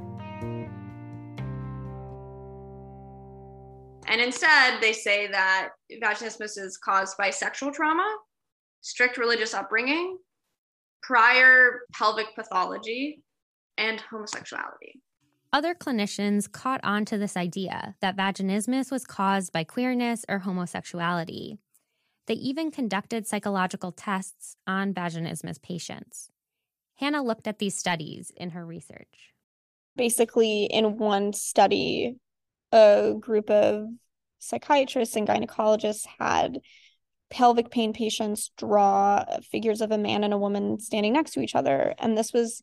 And 4.05 4.21
instead, 4.21 4.79
they 4.79 4.93
say 4.93 5.27
that 5.27 5.69
vaginismus 6.01 6.59
is 6.59 6.77
caused 6.77 7.17
by 7.17 7.31
sexual 7.31 7.71
trauma, 7.71 8.07
strict 8.81 9.17
religious 9.17 9.55
upbringing, 9.55 10.17
prior 11.01 11.81
pelvic 11.93 12.35
pathology, 12.35 13.21
and 13.77 14.01
homosexuality. 14.01 14.99
Other 15.53 15.73
clinicians 15.73 16.51
caught 16.51 16.81
on 16.83 17.05
to 17.05 17.17
this 17.17 17.37
idea 17.37 17.95
that 18.01 18.17
vaginismus 18.17 18.91
was 18.91 19.05
caused 19.05 19.53
by 19.53 19.63
queerness 19.63 20.25
or 20.27 20.39
homosexuality. 20.39 21.57
They 22.25 22.33
even 22.33 22.71
conducted 22.71 23.25
psychological 23.25 23.93
tests 23.93 24.57
on 24.67 24.93
vaginismus 24.93 25.61
patients. 25.61 26.29
Hannah 26.95 27.23
looked 27.23 27.47
at 27.47 27.59
these 27.59 27.77
studies 27.77 28.31
in 28.35 28.49
her 28.49 28.65
research. 28.65 29.33
Basically, 29.95 30.65
in 30.65 30.97
one 30.97 31.31
study, 31.31 32.17
a 32.71 33.13
group 33.17 33.49
of 33.49 33.87
psychiatrists 34.39 35.15
and 35.15 35.27
gynecologists 35.27 36.05
had 36.19 36.59
pelvic 37.29 37.69
pain 37.71 37.93
patients 37.93 38.51
draw 38.57 39.23
figures 39.51 39.81
of 39.81 39.91
a 39.91 39.97
man 39.97 40.23
and 40.23 40.33
a 40.33 40.37
woman 40.37 40.79
standing 40.79 41.13
next 41.13 41.31
to 41.31 41.41
each 41.41 41.55
other. 41.55 41.93
And 41.99 42.17
this 42.17 42.33
was 42.33 42.61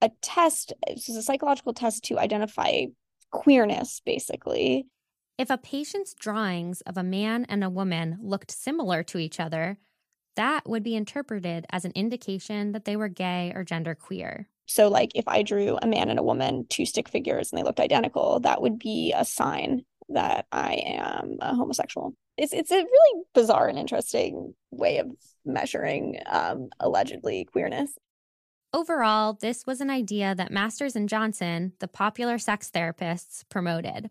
a 0.00 0.10
test, 0.20 0.72
this 0.86 1.08
was 1.08 1.16
a 1.16 1.22
psychological 1.22 1.74
test 1.74 2.04
to 2.04 2.18
identify 2.18 2.86
queerness, 3.30 4.00
basically. 4.04 4.86
If 5.38 5.50
a 5.50 5.58
patient's 5.58 6.14
drawings 6.14 6.82
of 6.82 6.96
a 6.96 7.02
man 7.02 7.46
and 7.48 7.64
a 7.64 7.70
woman 7.70 8.18
looked 8.22 8.50
similar 8.50 9.02
to 9.04 9.18
each 9.18 9.40
other, 9.40 9.78
that 10.36 10.68
would 10.68 10.82
be 10.82 10.96
interpreted 10.96 11.66
as 11.70 11.84
an 11.84 11.92
indication 11.94 12.72
that 12.72 12.84
they 12.84 12.96
were 12.96 13.08
gay 13.08 13.52
or 13.54 13.64
genderqueer. 13.64 14.46
So, 14.66 14.88
like 14.88 15.10
if 15.14 15.26
I 15.26 15.42
drew 15.42 15.78
a 15.82 15.86
man 15.86 16.08
and 16.08 16.18
a 16.18 16.22
woman, 16.22 16.66
two 16.68 16.86
stick 16.86 17.08
figures, 17.08 17.50
and 17.50 17.58
they 17.58 17.64
looked 17.64 17.80
identical, 17.80 18.40
that 18.40 18.62
would 18.62 18.78
be 18.78 19.12
a 19.14 19.24
sign 19.24 19.84
that 20.14 20.46
I 20.52 20.74
am 20.86 21.38
a 21.40 21.54
homosexual. 21.54 22.14
It's 22.36 22.52
it's 22.52 22.70
a 22.70 22.76
really 22.76 23.22
bizarre 23.34 23.68
and 23.68 23.78
interesting 23.78 24.54
way 24.70 24.98
of 24.98 25.08
measuring 25.44 26.18
um, 26.26 26.68
allegedly 26.80 27.44
queerness. 27.44 27.92
Overall, 28.74 29.34
this 29.34 29.66
was 29.66 29.82
an 29.82 29.90
idea 29.90 30.34
that 30.34 30.50
Masters 30.50 30.96
and 30.96 31.08
Johnson, 31.08 31.72
the 31.78 31.88
popular 31.88 32.38
sex 32.38 32.70
therapists, 32.74 33.44
promoted. 33.50 34.08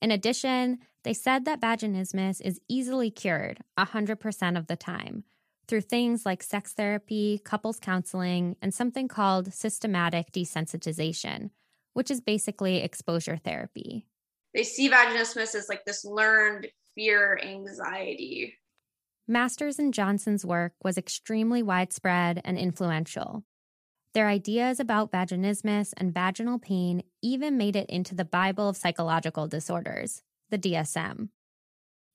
In 0.00 0.12
addition, 0.12 0.78
they 1.02 1.12
said 1.12 1.44
that 1.44 1.60
vaginismus 1.60 2.40
is 2.40 2.60
easily 2.68 3.10
cured 3.10 3.58
100% 3.78 4.58
of 4.58 4.68
the 4.68 4.76
time 4.76 5.24
through 5.66 5.80
things 5.80 6.24
like 6.24 6.42
sex 6.42 6.72
therapy, 6.72 7.40
couples 7.44 7.80
counseling, 7.80 8.56
and 8.62 8.72
something 8.72 9.08
called 9.08 9.52
systematic 9.52 10.30
desensitization, 10.30 11.50
which 11.92 12.10
is 12.10 12.20
basically 12.20 12.82
exposure 12.82 13.36
therapy. 13.36 14.06
They 14.56 14.64
see 14.64 14.88
vaginismus 14.88 15.54
as 15.54 15.68
like 15.68 15.84
this 15.84 16.02
learned 16.02 16.68
fear 16.94 17.38
anxiety. 17.42 18.54
Masters 19.28 19.78
and 19.78 19.92
Johnson's 19.92 20.46
work 20.46 20.72
was 20.82 20.96
extremely 20.96 21.62
widespread 21.62 22.40
and 22.42 22.58
influential. 22.58 23.44
Their 24.14 24.28
ideas 24.28 24.80
about 24.80 25.12
vaginismus 25.12 25.92
and 25.98 26.14
vaginal 26.14 26.58
pain 26.58 27.02
even 27.22 27.58
made 27.58 27.76
it 27.76 27.90
into 27.90 28.14
the 28.14 28.24
Bible 28.24 28.70
of 28.70 28.78
Psychological 28.78 29.46
Disorders, 29.46 30.22
the 30.48 30.58
DSM. 30.58 31.28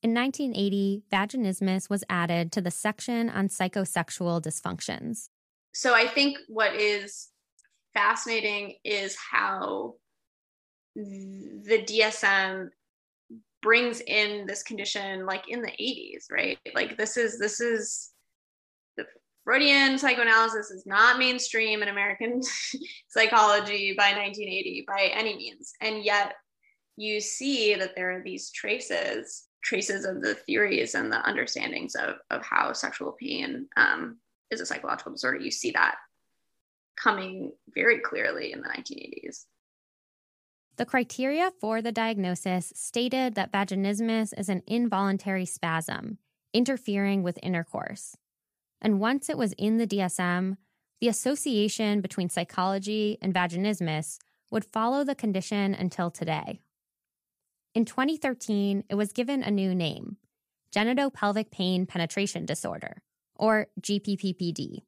In 0.02 0.16
1980, 0.16 1.04
vaginismus 1.12 1.92
was 1.92 2.04
added 2.10 2.52
to 2.54 2.62
the 2.62 2.72
section 2.72 3.30
on 3.30 3.50
psychosexual 3.50 4.42
dysfunctions. 4.42 5.30
So 5.74 5.94
I 5.94 6.08
think 6.08 6.40
what 6.48 6.76
is 6.76 7.30
fascinating 7.94 8.78
is 8.84 9.16
how 9.32 9.98
the 10.96 11.84
DSM 11.84 12.70
brings 13.62 14.02
in 14.02 14.46
this 14.48 14.64
condition 14.64 15.26
like 15.26 15.48
in 15.48 15.62
the 15.62 15.72
80s, 15.72 16.26
right? 16.32 16.58
Like 16.74 16.98
this 16.98 17.18
is 17.18 17.40
this 17.40 17.60
is 17.62 18.12
the 18.98 19.06
Freudian 19.44 19.98
psychoanalysis 19.98 20.72
is 20.72 20.86
not 20.86 21.20
mainstream 21.20 21.82
in 21.82 21.90
American 21.90 22.42
psychology 23.08 23.94
by 23.98 24.12
1980 24.12 24.86
by 24.88 25.12
any 25.14 25.36
means. 25.36 25.74
And 25.82 26.04
yet 26.04 26.34
you 26.98 27.20
see 27.20 27.76
that 27.76 27.96
there 27.96 28.12
are 28.12 28.24
these 28.24 28.52
traces, 28.52 29.46
traces 29.64 30.06
of 30.06 30.22
the 30.22 30.36
theories 30.36 30.96
and 30.96 31.12
the 31.12 31.26
understandings 31.28 31.96
of, 31.96 32.16
of 32.30 32.44
how 32.44 32.74
sexual 32.74 33.14
pain 33.14 33.68
um, 33.78 34.18
is 34.50 34.62
a 34.62 34.66
psychological 34.66 35.14
disorder. 35.14 35.40
You 35.40 35.52
see 35.52 35.72
that 35.72 35.96
coming 37.02 37.52
very 37.74 38.00
clearly 38.00 38.52
in 38.52 38.62
the 38.62 38.68
1980s. 38.68 39.46
The 40.82 40.86
criteria 40.88 41.52
for 41.62 41.80
the 41.80 41.92
diagnosis 41.92 42.74
stated 42.76 43.36
that 43.36 43.52
vaginismus 43.52 44.34
is 44.36 44.50
an 44.50 44.64
involuntary 44.66 45.46
spasm 45.46 46.18
interfering 46.56 47.22
with 47.22 47.38
intercourse. 47.44 48.18
And 48.82 49.00
once 49.00 49.30
it 49.30 49.38
was 49.38 49.54
in 49.60 49.78
the 49.78 49.86
DSM, 49.86 50.58
the 51.00 51.08
association 51.08 52.02
between 52.02 52.30
psychology 52.30 53.20
and 53.22 53.32
vaginismus 53.32 54.18
would 54.50 54.66
follow 54.66 55.04
the 55.04 55.14
condition 55.14 55.76
until 55.76 56.10
today. 56.10 56.62
In 57.76 57.86
2013, 57.86 58.86
it 58.90 58.96
was 58.96 59.14
given 59.14 59.44
a 59.44 59.52
new 59.52 59.76
name 59.76 60.18
genitopelvic 60.76 61.52
pain 61.52 61.86
penetration 61.86 62.48
disorder, 62.48 63.04
or 63.36 63.68
GPPPD. 63.82 64.80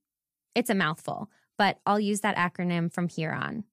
It's 0.55 0.71
a 0.71 0.75
mouthful, 0.75 1.29
but 1.55 1.77
I'll 1.85 2.00
use 2.00 2.21
that 2.21 2.35
acronym 2.35 2.91
from 2.91 3.09
here 3.09 3.31
on. 3.31 3.65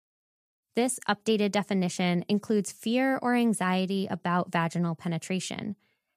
This 0.77 1.00
updated 1.09 1.50
definition 1.50 2.25
includes 2.29 2.71
fear 2.71 3.19
or 3.23 3.35
anxiety 3.35 4.07
about 4.09 4.53
vaginal 4.53 4.95
penetration 4.95 5.75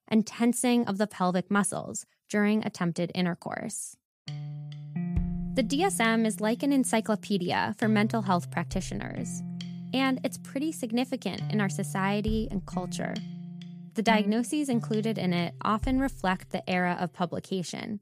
and 0.07 0.27
tensing 0.27 0.85
of 0.85 0.99
the 0.99 1.07
pelvic 1.07 1.49
muscles 1.49 2.05
during 2.29 2.63
attempted 2.63 3.11
intercourse. 3.15 3.97
The 5.55 5.63
DSM 5.63 6.25
is 6.25 6.39
like 6.39 6.61
an 6.61 6.71
encyclopedia 6.71 7.73
for 7.79 7.87
mental 7.87 8.21
health 8.21 8.51
practitioners, 8.51 9.41
and 9.91 10.19
it's 10.23 10.37
pretty 10.37 10.71
significant 10.71 11.41
in 11.51 11.59
our 11.59 11.69
society 11.69 12.47
and 12.51 12.65
culture. 12.65 13.15
The 13.95 14.03
diagnoses 14.03 14.69
included 14.69 15.17
in 15.17 15.33
it 15.33 15.55
often 15.61 15.99
reflect 15.99 16.51
the 16.51 16.67
era 16.69 16.95
of 16.99 17.13
publication, 17.13 17.99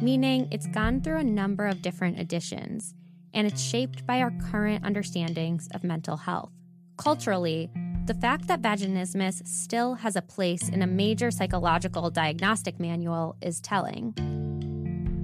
meaning 0.00 0.48
it's 0.52 0.66
gone 0.68 1.00
through 1.00 1.18
a 1.18 1.24
number 1.24 1.66
of 1.66 1.82
different 1.82 2.18
editions, 2.20 2.94
and 3.38 3.46
it's 3.46 3.62
shaped 3.62 4.04
by 4.04 4.20
our 4.20 4.32
current 4.50 4.84
understandings 4.84 5.68
of 5.72 5.84
mental 5.84 6.16
health. 6.16 6.50
Culturally, 6.96 7.70
the 8.06 8.14
fact 8.14 8.48
that 8.48 8.60
vaginismus 8.60 9.46
still 9.46 9.94
has 9.94 10.16
a 10.16 10.22
place 10.22 10.68
in 10.68 10.82
a 10.82 10.86
major 10.88 11.30
psychological 11.30 12.10
diagnostic 12.10 12.80
manual 12.80 13.36
is 13.40 13.60
telling. 13.60 14.12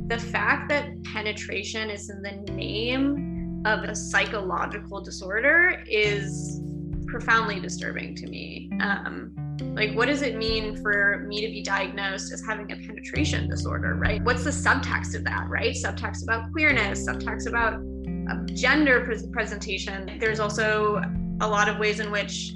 The 0.07 0.19
fact 0.19 0.69
that 0.69 1.03
penetration 1.03 1.91
is 1.91 2.09
in 2.09 2.23
the 2.23 2.53
name 2.53 3.63
of 3.67 3.83
a 3.83 3.97
psychological 3.97 5.01
disorder 5.01 5.83
is 5.89 6.61
profoundly 7.09 7.59
disturbing 7.59 8.15
to 8.15 8.29
me. 8.29 8.71
Um, 8.81 9.35
like, 9.75 9.93
what 9.97 10.07
does 10.07 10.23
it 10.23 10.37
mean 10.37 10.77
for 10.77 11.25
me 11.27 11.45
to 11.45 11.49
be 11.49 11.63
diagnosed 11.63 12.33
as 12.33 12.45
having 12.47 12.71
a 12.71 12.77
penetration 12.77 13.49
disorder, 13.49 13.97
right? 13.97 14.23
What's 14.23 14.45
the 14.45 14.51
subtext 14.51 15.17
of 15.17 15.25
that, 15.25 15.49
right? 15.49 15.75
Subtext 15.75 16.23
about 16.23 16.53
queerness, 16.53 17.09
subtext 17.09 17.49
about 17.49 17.81
gender 18.47 19.05
pre- 19.05 19.27
presentation. 19.31 20.19
There's 20.19 20.41
also 20.41 21.03
a 21.41 21.49
lot 21.49 21.69
of 21.69 21.79
ways 21.79 22.01
in 22.01 22.11
which 22.11 22.55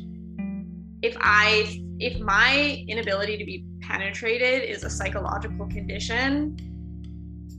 if 1.02 1.16
I 1.20 1.82
if 2.00 2.20
my 2.20 2.84
inability 2.88 3.36
to 3.38 3.44
be 3.44 3.64
penetrated 3.80 4.68
is 4.68 4.84
a 4.84 4.90
psychological 4.90 5.66
condition, 5.66 6.56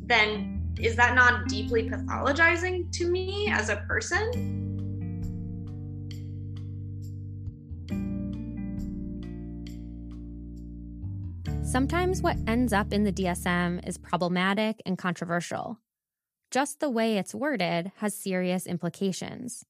then 0.04 0.74
is 0.80 0.96
that 0.96 1.14
not 1.14 1.48
deeply 1.48 1.90
pathologizing 1.90 2.90
to 2.94 3.10
me 3.10 3.50
as 3.52 3.70
a 3.70 3.78
person? 3.88 4.70
Sometimes 11.64 12.22
what 12.24 12.38
ends 12.48 12.74
up 12.74 12.92
in 12.92 13.04
the 13.04 13.12
DSM 13.12 13.88
is 13.88 13.98
problematic 13.98 14.82
and 14.88 14.98
controversial. 14.98 15.78
Just 16.52 16.80
the 16.80 16.90
way 16.90 17.18
it's 17.18 17.36
worded 17.36 17.92
has 17.98 18.16
serious 18.16 18.66
implications. 18.66 19.66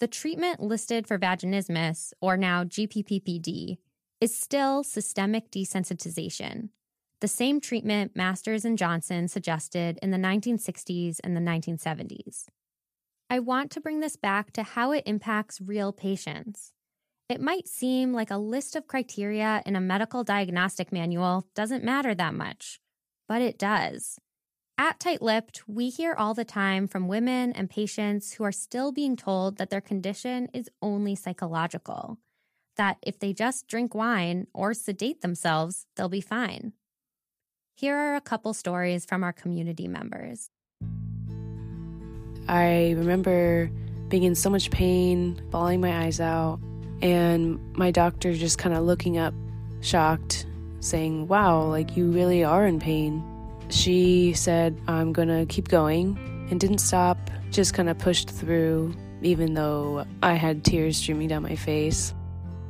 The 0.00 0.08
treatment 0.08 0.60
listed 0.60 1.06
for 1.06 1.18
vaginismus, 1.18 2.12
or 2.20 2.36
now 2.36 2.64
GPPPD, 2.64 3.78
is 4.20 4.36
still 4.36 4.82
systemic 4.84 5.50
desensitization, 5.50 6.70
the 7.20 7.28
same 7.28 7.60
treatment 7.60 8.14
Masters 8.14 8.64
and 8.64 8.78
Johnson 8.78 9.26
suggested 9.26 9.98
in 10.00 10.12
the 10.12 10.18
1960s 10.18 11.18
and 11.24 11.36
the 11.36 11.40
1970s. 11.40 12.46
I 13.28 13.40
want 13.40 13.72
to 13.72 13.80
bring 13.80 13.98
this 14.00 14.16
back 14.16 14.52
to 14.52 14.62
how 14.62 14.92
it 14.92 15.02
impacts 15.04 15.60
real 15.60 15.92
patients. 15.92 16.72
It 17.28 17.40
might 17.40 17.66
seem 17.66 18.12
like 18.12 18.30
a 18.30 18.38
list 18.38 18.76
of 18.76 18.86
criteria 18.86 19.62
in 19.66 19.74
a 19.74 19.80
medical 19.80 20.22
diagnostic 20.22 20.92
manual 20.92 21.48
doesn't 21.54 21.84
matter 21.84 22.14
that 22.14 22.34
much, 22.34 22.80
but 23.26 23.42
it 23.42 23.58
does. 23.58 24.18
At 24.80 25.00
Tight 25.00 25.20
Lipped, 25.20 25.64
we 25.66 25.90
hear 25.90 26.14
all 26.14 26.34
the 26.34 26.44
time 26.44 26.86
from 26.86 27.08
women 27.08 27.52
and 27.52 27.68
patients 27.68 28.34
who 28.34 28.44
are 28.44 28.52
still 28.52 28.92
being 28.92 29.16
told 29.16 29.58
that 29.58 29.70
their 29.70 29.80
condition 29.80 30.48
is 30.54 30.70
only 30.80 31.16
psychological, 31.16 32.18
that 32.76 32.96
if 33.02 33.18
they 33.18 33.32
just 33.32 33.66
drink 33.66 33.92
wine 33.92 34.46
or 34.54 34.72
sedate 34.74 35.20
themselves, 35.20 35.86
they'll 35.96 36.08
be 36.08 36.20
fine. 36.20 36.74
Here 37.74 37.96
are 37.96 38.14
a 38.14 38.20
couple 38.20 38.54
stories 38.54 39.04
from 39.04 39.24
our 39.24 39.32
community 39.32 39.88
members. 39.88 40.48
I 42.46 42.94
remember 42.96 43.72
being 44.06 44.22
in 44.22 44.36
so 44.36 44.48
much 44.48 44.70
pain, 44.70 45.42
bawling 45.50 45.80
my 45.80 46.04
eyes 46.04 46.20
out, 46.20 46.60
and 47.02 47.58
my 47.76 47.90
doctor 47.90 48.32
just 48.32 48.58
kind 48.58 48.76
of 48.76 48.84
looking 48.84 49.18
up, 49.18 49.34
shocked, 49.80 50.46
saying, 50.78 51.26
Wow, 51.26 51.64
like 51.64 51.96
you 51.96 52.12
really 52.12 52.44
are 52.44 52.64
in 52.64 52.78
pain. 52.78 53.24
She 53.70 54.32
said, 54.32 54.80
I'm 54.88 55.12
gonna 55.12 55.46
keep 55.46 55.68
going, 55.68 56.18
and 56.50 56.58
didn't 56.58 56.78
stop, 56.78 57.30
just 57.50 57.74
kind 57.74 57.88
of 57.88 57.98
pushed 57.98 58.30
through, 58.30 58.94
even 59.22 59.54
though 59.54 60.06
I 60.22 60.34
had 60.34 60.64
tears 60.64 60.96
streaming 60.96 61.28
down 61.28 61.42
my 61.42 61.56
face. 61.56 62.14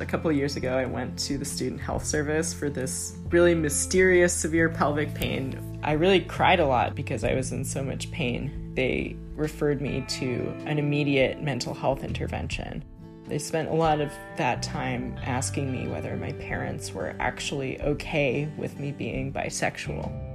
A 0.01 0.07
couple 0.07 0.31
years 0.31 0.57
ago, 0.57 0.77
I 0.77 0.87
went 0.87 1.19
to 1.21 1.39
the 1.39 1.45
student 1.45 1.81
health 1.81 2.05
service 2.05 2.55
for 2.55 2.71
this 2.71 3.17
really 3.31 3.55
mysterious 3.55 4.33
severe 4.33 4.69
pelvic 4.69 5.13
pain. 5.13 5.81
I 5.83 5.93
really 5.93 6.21
cried 6.21 6.61
a 6.61 6.67
lot 6.67 6.95
because 6.95 7.25
I 7.25 7.35
was 7.35 7.53
in 7.53 7.65
so 7.65 7.83
much 7.83 8.11
pain. 8.11 8.73
They 8.75 9.17
referred 9.35 9.81
me 9.81 10.05
to 10.09 10.55
an 10.67 10.79
immediate 10.79 11.43
mental 11.43 11.75
health 11.75 12.05
intervention. 12.05 12.85
They 13.27 13.39
spent 13.39 13.69
a 13.69 13.75
lot 13.75 14.01
of 14.01 14.13
that 14.37 14.63
time 14.63 15.17
asking 15.23 15.71
me 15.71 15.89
whether 15.89 16.17
my 16.17 16.33
parents 16.33 16.93
were 16.93 17.15
actually 17.19 17.81
okay 17.83 18.49
with 18.57 18.79
me 18.79 18.93
being 18.93 19.33
bisexual. 19.33 20.28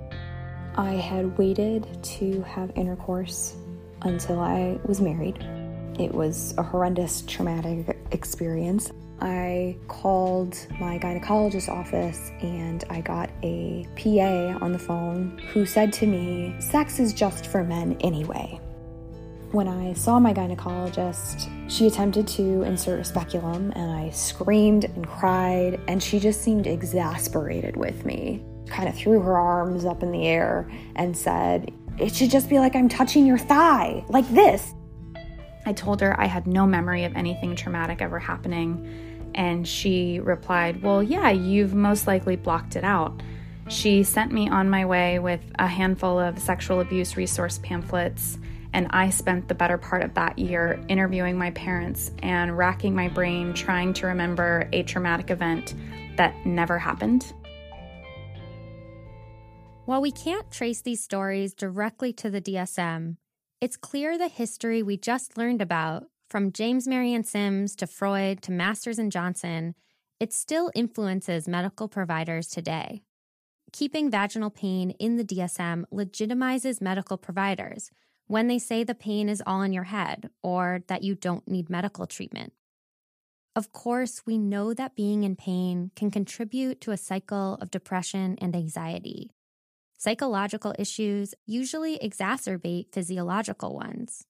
I 0.76 0.94
had 0.94 1.38
waited 1.38 1.88
to 2.04 2.42
have 2.44 2.72
intercourse 2.76 3.56
until 4.02 4.40
I 4.40 4.80
was 4.86 5.00
married. 5.00 5.38
It 6.00 6.12
was 6.12 6.56
a 6.58 6.64
horrendous 6.64 7.22
traumatic 7.22 7.96
experience. 8.12 8.92
I 9.22 9.78
called 9.88 10.58
my 10.80 10.98
gynecologist's 10.98 11.70
office 11.70 12.32
and 12.42 12.84
I 12.90 13.02
got 13.02 13.30
a 13.44 13.86
PA 13.96 14.58
on 14.66 14.72
the 14.74 14.80
phone 14.80 15.38
who 15.54 15.68
said 15.68 15.94
to 15.94 16.08
me, 16.08 16.56
Sex 16.60 17.00
is 17.00 17.14
just 17.14 17.46
for 17.46 17.64
men 17.64 17.96
anyway. 18.02 18.60
When 19.52 19.68
I 19.68 19.94
saw 19.94 20.20
my 20.20 20.34
gynecologist, 20.34 21.48
she 21.70 21.86
attempted 21.86 22.28
to 22.30 22.64
insert 22.64 23.00
a 23.00 23.04
speculum 23.04 23.72
and 23.76 23.92
I 23.92 24.10
screamed 24.10 24.86
and 24.86 25.08
cried, 25.08 25.80
and 25.88 26.02
she 26.02 26.20
just 26.20 26.42
seemed 26.42 26.66
exasperated 26.66 27.78
with 27.78 28.04
me. 28.04 28.44
Kind 28.74 28.90
of 28.90 28.96
threw 28.96 29.22
her 29.22 29.38
arms 29.38 29.86
up 29.86 30.02
in 30.02 30.12
the 30.12 30.26
air 30.26 30.70
and 30.96 31.16
said, 31.16 31.72
It 32.00 32.16
should 32.16 32.32
just 32.32 32.50
be 32.50 32.58
like 32.60 32.76
I'm 32.76 32.90
touching 32.90 33.26
your 33.26 33.38
thigh, 33.38 34.04
like 34.10 34.28
this. 34.30 34.74
I 35.66 35.74
told 35.74 36.02
her 36.02 36.20
I 36.20 36.26
had 36.26 36.48
no 36.48 36.66
memory 36.66 37.04
of 37.06 37.16
anything 37.16 37.56
traumatic 37.56 38.02
ever 38.02 38.18
happening, 38.18 39.32
and 39.36 39.68
she 39.68 40.20
replied, 40.20 40.82
Well, 40.82 41.04
yeah, 41.04 41.30
you've 41.30 41.76
most 41.76 42.08
likely 42.08 42.36
blocked 42.36 42.76
it 42.76 42.84
out. 42.84 43.22
She 43.70 44.04
sent 44.04 44.32
me 44.32 44.50
on 44.50 44.70
my 44.70 44.86
way 44.86 45.20
with 45.20 45.42
a 45.60 45.68
handful 45.68 46.20
of 46.20 46.40
sexual 46.40 46.82
abuse 46.82 47.16
resource 47.16 47.60
pamphlets 47.62 48.40
and 48.74 48.88
I 48.90 49.12
spent 49.12 49.48
the 49.48 49.56
better 49.56 49.78
part 49.78 50.04
of 50.04 50.16
that 50.16 50.38
year 50.38 50.84
interviewing 50.88 51.38
my 51.38 51.52
parents 51.52 52.12
and 52.24 52.58
racking 52.58 52.96
my 52.96 53.08
brain 53.08 53.54
trying 53.54 53.94
to 53.94 54.08
remember 54.08 54.68
a 54.74 54.84
traumatic 54.84 55.30
event 55.30 55.76
that 56.18 56.34
never 56.46 56.80
happened. 56.80 57.32
While 59.86 60.00
we 60.00 60.12
can't 60.12 60.50
trace 60.50 60.80
these 60.80 61.04
stories 61.04 61.54
directly 61.54 62.14
to 62.14 62.30
the 62.30 62.42
DSM, 62.42 63.18
it's 63.60 63.76
clear 63.76 64.18
the 64.18 64.30
history 64.30 64.82
we 64.82 64.96
just 64.96 65.38
learned 65.38 65.62
about, 65.62 66.06
from 66.30 66.54
James 66.54 66.88
Marion 66.88 67.26
Sims 67.26 67.76
to 67.76 67.86
Freud 67.86 68.42
to 68.44 68.54
Masters 68.54 68.98
and 68.98 69.12
Johnson, 69.12 69.76
it 70.22 70.32
still 70.32 70.72
influences 70.74 71.50
medical 71.50 71.90
providers 71.90 72.48
today. 72.48 73.04
Keeping 73.74 74.10
vaginal 74.10 74.50
pain 74.50 74.92
in 74.92 75.18
the 75.18 75.26
DSM 75.26 75.84
legitimizes 75.94 76.82
medical 76.82 77.18
providers 77.18 77.92
when 78.28 78.48
they 78.48 78.60
say 78.60 78.86
the 78.86 78.96
pain 78.96 79.28
is 79.28 79.44
all 79.46 79.62
in 79.64 79.74
your 79.74 79.84
head 79.84 80.30
or 80.42 80.86
that 80.88 81.04
you 81.04 81.14
don't 81.14 81.46
need 81.46 81.70
medical 81.70 82.08
treatment. 82.08 82.54
Of 83.54 83.74
course, 83.74 84.22
we 84.26 84.38
know 84.38 84.74
that 84.74 84.96
being 84.96 85.26
in 85.26 85.36
pain 85.36 85.92
can 85.94 86.10
contribute 86.10 86.80
to 86.82 86.92
a 86.92 86.98
cycle 86.98 87.56
of 87.56 87.70
depression 87.70 88.38
and 88.40 88.56
anxiety. 88.56 89.32
Psychological 90.04 90.76
issues 90.78 91.34
usually 91.46 91.98
exacerbate 91.98 92.92
physiological 92.92 93.74
ones. 93.74 94.26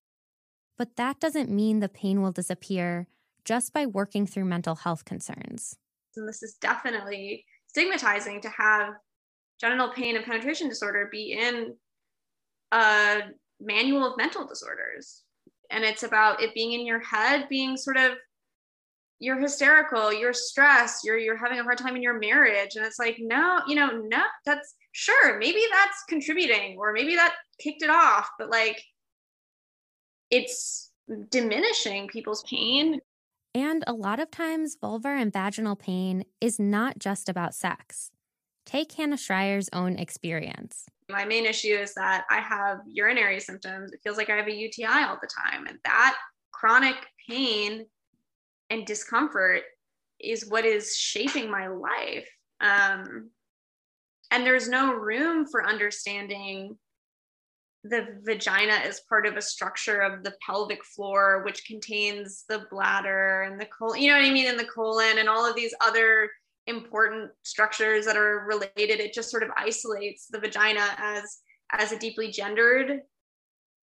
But 0.77 0.97
that 0.97 1.19
doesn't 1.19 1.49
mean 1.49 1.79
the 1.79 1.89
pain 1.89 2.21
will 2.21 2.31
disappear 2.31 3.07
just 3.43 3.73
by 3.73 3.87
working 3.87 4.27
through 4.27 4.45
mental 4.45 4.75
health 4.75 5.03
concerns. 5.03 5.75
And 6.15 6.29
this 6.29 6.43
is 6.43 6.57
definitely 6.61 7.43
stigmatizing 7.69 8.41
to 8.41 8.49
have 8.49 8.93
genital 9.59 9.91
pain 9.91 10.15
and 10.15 10.23
penetration 10.23 10.69
disorder 10.69 11.09
be 11.11 11.31
in 11.31 11.73
a 12.71 13.21
manual 13.59 14.05
of 14.05 14.15
mental 14.15 14.45
disorders 14.45 15.23
and 15.71 15.83
it's 15.83 16.03
about 16.03 16.39
it 16.39 16.53
being 16.53 16.73
in 16.73 16.85
your 16.85 16.99
head 16.99 17.47
being 17.49 17.77
sort 17.77 17.97
of 17.97 18.11
you're 19.23 19.39
hysterical 19.39 20.11
you're 20.13 20.33
stressed 20.33 21.03
you're 21.03 21.17
you're 21.17 21.37
having 21.37 21.59
a 21.59 21.63
hard 21.63 21.77
time 21.77 21.95
in 21.95 22.01
your 22.01 22.19
marriage 22.19 22.75
and 22.75 22.85
it's 22.85 22.99
like 22.99 23.17
no 23.19 23.61
you 23.67 23.75
know 23.75 23.89
no 24.07 24.23
that's 24.45 24.75
sure 24.91 25.39
maybe 25.39 25.61
that's 25.71 26.03
contributing 26.09 26.75
or 26.77 26.91
maybe 26.93 27.15
that 27.15 27.33
kicked 27.59 27.81
it 27.81 27.89
off 27.89 28.29
but 28.37 28.49
like 28.49 28.81
it's 30.29 30.91
diminishing 31.29 32.07
people's 32.07 32.43
pain. 32.43 32.99
And 33.53 33.83
a 33.85 33.93
lot 33.93 34.19
of 34.19 34.31
times, 34.31 34.75
vulvar 34.81 35.19
and 35.19 35.31
vaginal 35.31 35.75
pain 35.75 36.25
is 36.41 36.59
not 36.59 36.97
just 36.97 37.29
about 37.29 37.53
sex. 37.53 38.09
Take 38.65 38.93
Hannah 38.93 39.17
Srajer's 39.17 39.69
own 39.73 39.99
experience. 39.99 40.85
My 41.09 41.25
main 41.25 41.45
issue 41.45 41.75
is 41.75 41.93
that 41.95 42.23
I 42.31 42.39
have 42.39 42.79
urinary 42.87 43.39
symptoms. 43.39 43.91
It 43.91 43.99
feels 44.03 44.17
like 44.17 44.29
I 44.29 44.37
have 44.37 44.47
a 44.47 44.55
UTI 44.55 45.03
all 45.03 45.19
the 45.21 45.27
time. 45.27 45.67
And 45.67 45.77
that 45.83 46.17
chronic 46.51 46.95
pain 47.29 47.85
and 48.73 48.85
discomfort 48.85 49.61
is 50.19 50.49
what 50.49 50.65
is 50.65 50.97
shaping 50.97 51.49
my 51.49 51.67
life. 51.67 52.27
Um, 52.59 53.29
and 54.31 54.45
there's 54.45 54.67
no 54.67 54.93
room 54.93 55.45
for 55.45 55.67
understanding 55.67 56.77
the 57.83 58.07
vagina 58.23 58.75
is 58.85 59.01
part 59.09 59.27
of 59.27 59.35
a 59.35 59.41
structure 59.41 59.99
of 59.99 60.23
the 60.23 60.33
pelvic 60.45 60.83
floor, 60.85 61.43
which 61.43 61.67
contains 61.67 62.45
the 62.47 62.65
bladder 62.71 63.41
and 63.41 63.59
the 63.59 63.65
colon, 63.65 64.01
you 64.01 64.09
know 64.09 64.15
what 64.15 64.25
I 64.25 64.31
mean, 64.31 64.47
and 64.47 64.57
the 64.57 64.65
colon 64.65 65.17
and 65.19 65.27
all 65.27 65.45
of 65.45 65.55
these 65.55 65.75
other 65.81 66.29
important 66.65 67.29
structures 67.43 68.05
that 68.05 68.15
are 68.15 68.45
related. 68.47 69.01
It 69.01 69.13
just 69.13 69.29
sort 69.29 69.43
of 69.43 69.49
isolates 69.57 70.27
the 70.31 70.39
vagina 70.39 70.87
as 70.97 71.39
as 71.73 71.91
a 71.91 71.99
deeply 71.99 72.31
gendered, 72.31 73.01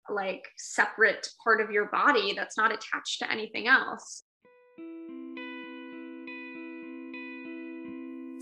like 0.10 0.44
separate 0.58 1.30
part 1.42 1.62
of 1.62 1.72
your 1.72 1.86
body 1.86 2.34
that's 2.36 2.58
not 2.58 2.74
attached 2.74 3.20
to 3.20 3.32
anything 3.32 3.68
else. 3.68 4.25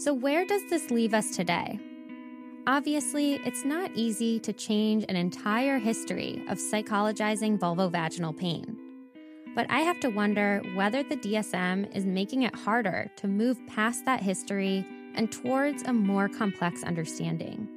So, 0.03 0.13
where 0.13 0.45
does 0.45 0.69
this 0.69 0.91
leave 0.91 1.13
us 1.13 1.33
today? 1.33 1.79
Obviously, 2.67 3.35
it's 3.45 3.63
not 3.63 3.89
easy 3.95 4.37
to 4.41 4.51
change 4.51 5.05
an 5.07 5.15
entire 5.15 5.79
history 5.79 6.43
of 6.49 6.57
psychologizing 6.57 7.57
vulvovaginal 7.57 8.37
pain. 8.37 8.75
But 9.55 9.65
I 9.69 9.79
have 9.79 10.01
to 10.01 10.09
wonder 10.09 10.61
whether 10.75 11.03
the 11.03 11.15
DSM 11.15 11.95
is 11.95 12.03
making 12.03 12.41
it 12.41 12.53
harder 12.53 13.09
to 13.15 13.29
move 13.29 13.57
past 13.65 14.03
that 14.03 14.21
history 14.21 14.85
and 15.15 15.31
towards 15.31 15.83
a 15.83 15.93
more 15.93 16.27
complex 16.27 16.83
understanding. 16.83 17.69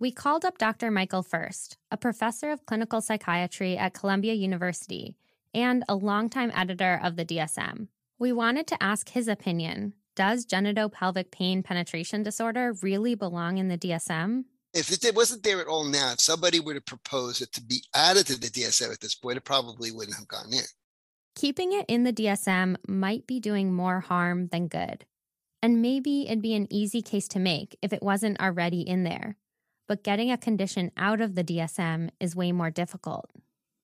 We 0.00 0.10
called 0.10 0.44
up 0.44 0.58
Dr. 0.58 0.90
Michael 0.90 1.22
First, 1.22 1.76
a 1.92 1.96
professor 1.96 2.50
of 2.50 2.66
clinical 2.66 3.00
psychiatry 3.00 3.78
at 3.78 3.94
Columbia 3.94 4.34
University 4.34 5.14
and 5.54 5.84
a 5.88 5.94
longtime 5.94 6.50
editor 6.56 7.00
of 7.00 7.14
the 7.14 7.24
DSM. 7.24 7.86
We 8.22 8.30
wanted 8.30 8.68
to 8.68 8.80
ask 8.80 9.08
his 9.08 9.26
opinion 9.26 9.94
does 10.14 10.46
genitopelvic 10.46 11.32
pain 11.32 11.64
penetration 11.64 12.22
disorder 12.22 12.72
really 12.80 13.16
belong 13.16 13.58
in 13.58 13.66
the 13.66 13.76
DSM? 13.76 14.44
If 14.72 14.92
it 14.92 15.16
wasn't 15.16 15.42
there 15.42 15.60
at 15.60 15.66
all 15.66 15.82
now, 15.82 16.12
if 16.12 16.20
somebody 16.20 16.60
were 16.60 16.74
to 16.74 16.80
propose 16.80 17.40
it 17.40 17.52
to 17.54 17.60
be 17.60 17.82
added 17.96 18.28
to 18.28 18.38
the 18.38 18.46
DSM 18.46 18.92
at 18.92 19.00
this 19.00 19.16
point, 19.16 19.38
it 19.38 19.44
probably 19.44 19.90
wouldn't 19.90 20.16
have 20.16 20.28
gone 20.28 20.52
in. 20.52 20.62
Keeping 21.34 21.72
it 21.72 21.84
in 21.88 22.04
the 22.04 22.12
DSM 22.12 22.76
might 22.86 23.26
be 23.26 23.40
doing 23.40 23.74
more 23.74 23.98
harm 23.98 24.46
than 24.52 24.68
good. 24.68 25.04
And 25.60 25.82
maybe 25.82 26.28
it'd 26.28 26.40
be 26.40 26.54
an 26.54 26.68
easy 26.70 27.02
case 27.02 27.26
to 27.26 27.40
make 27.40 27.76
if 27.82 27.92
it 27.92 28.04
wasn't 28.04 28.40
already 28.40 28.82
in 28.82 29.02
there. 29.02 29.36
But 29.88 30.04
getting 30.04 30.30
a 30.30 30.38
condition 30.38 30.92
out 30.96 31.20
of 31.20 31.34
the 31.34 31.42
DSM 31.42 32.10
is 32.20 32.36
way 32.36 32.52
more 32.52 32.70
difficult. 32.70 33.32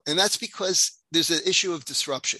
And 0.06 0.16
that's 0.16 0.36
because 0.36 0.92
there's 1.10 1.30
an 1.30 1.40
issue 1.44 1.72
of 1.72 1.84
disruption 1.84 2.38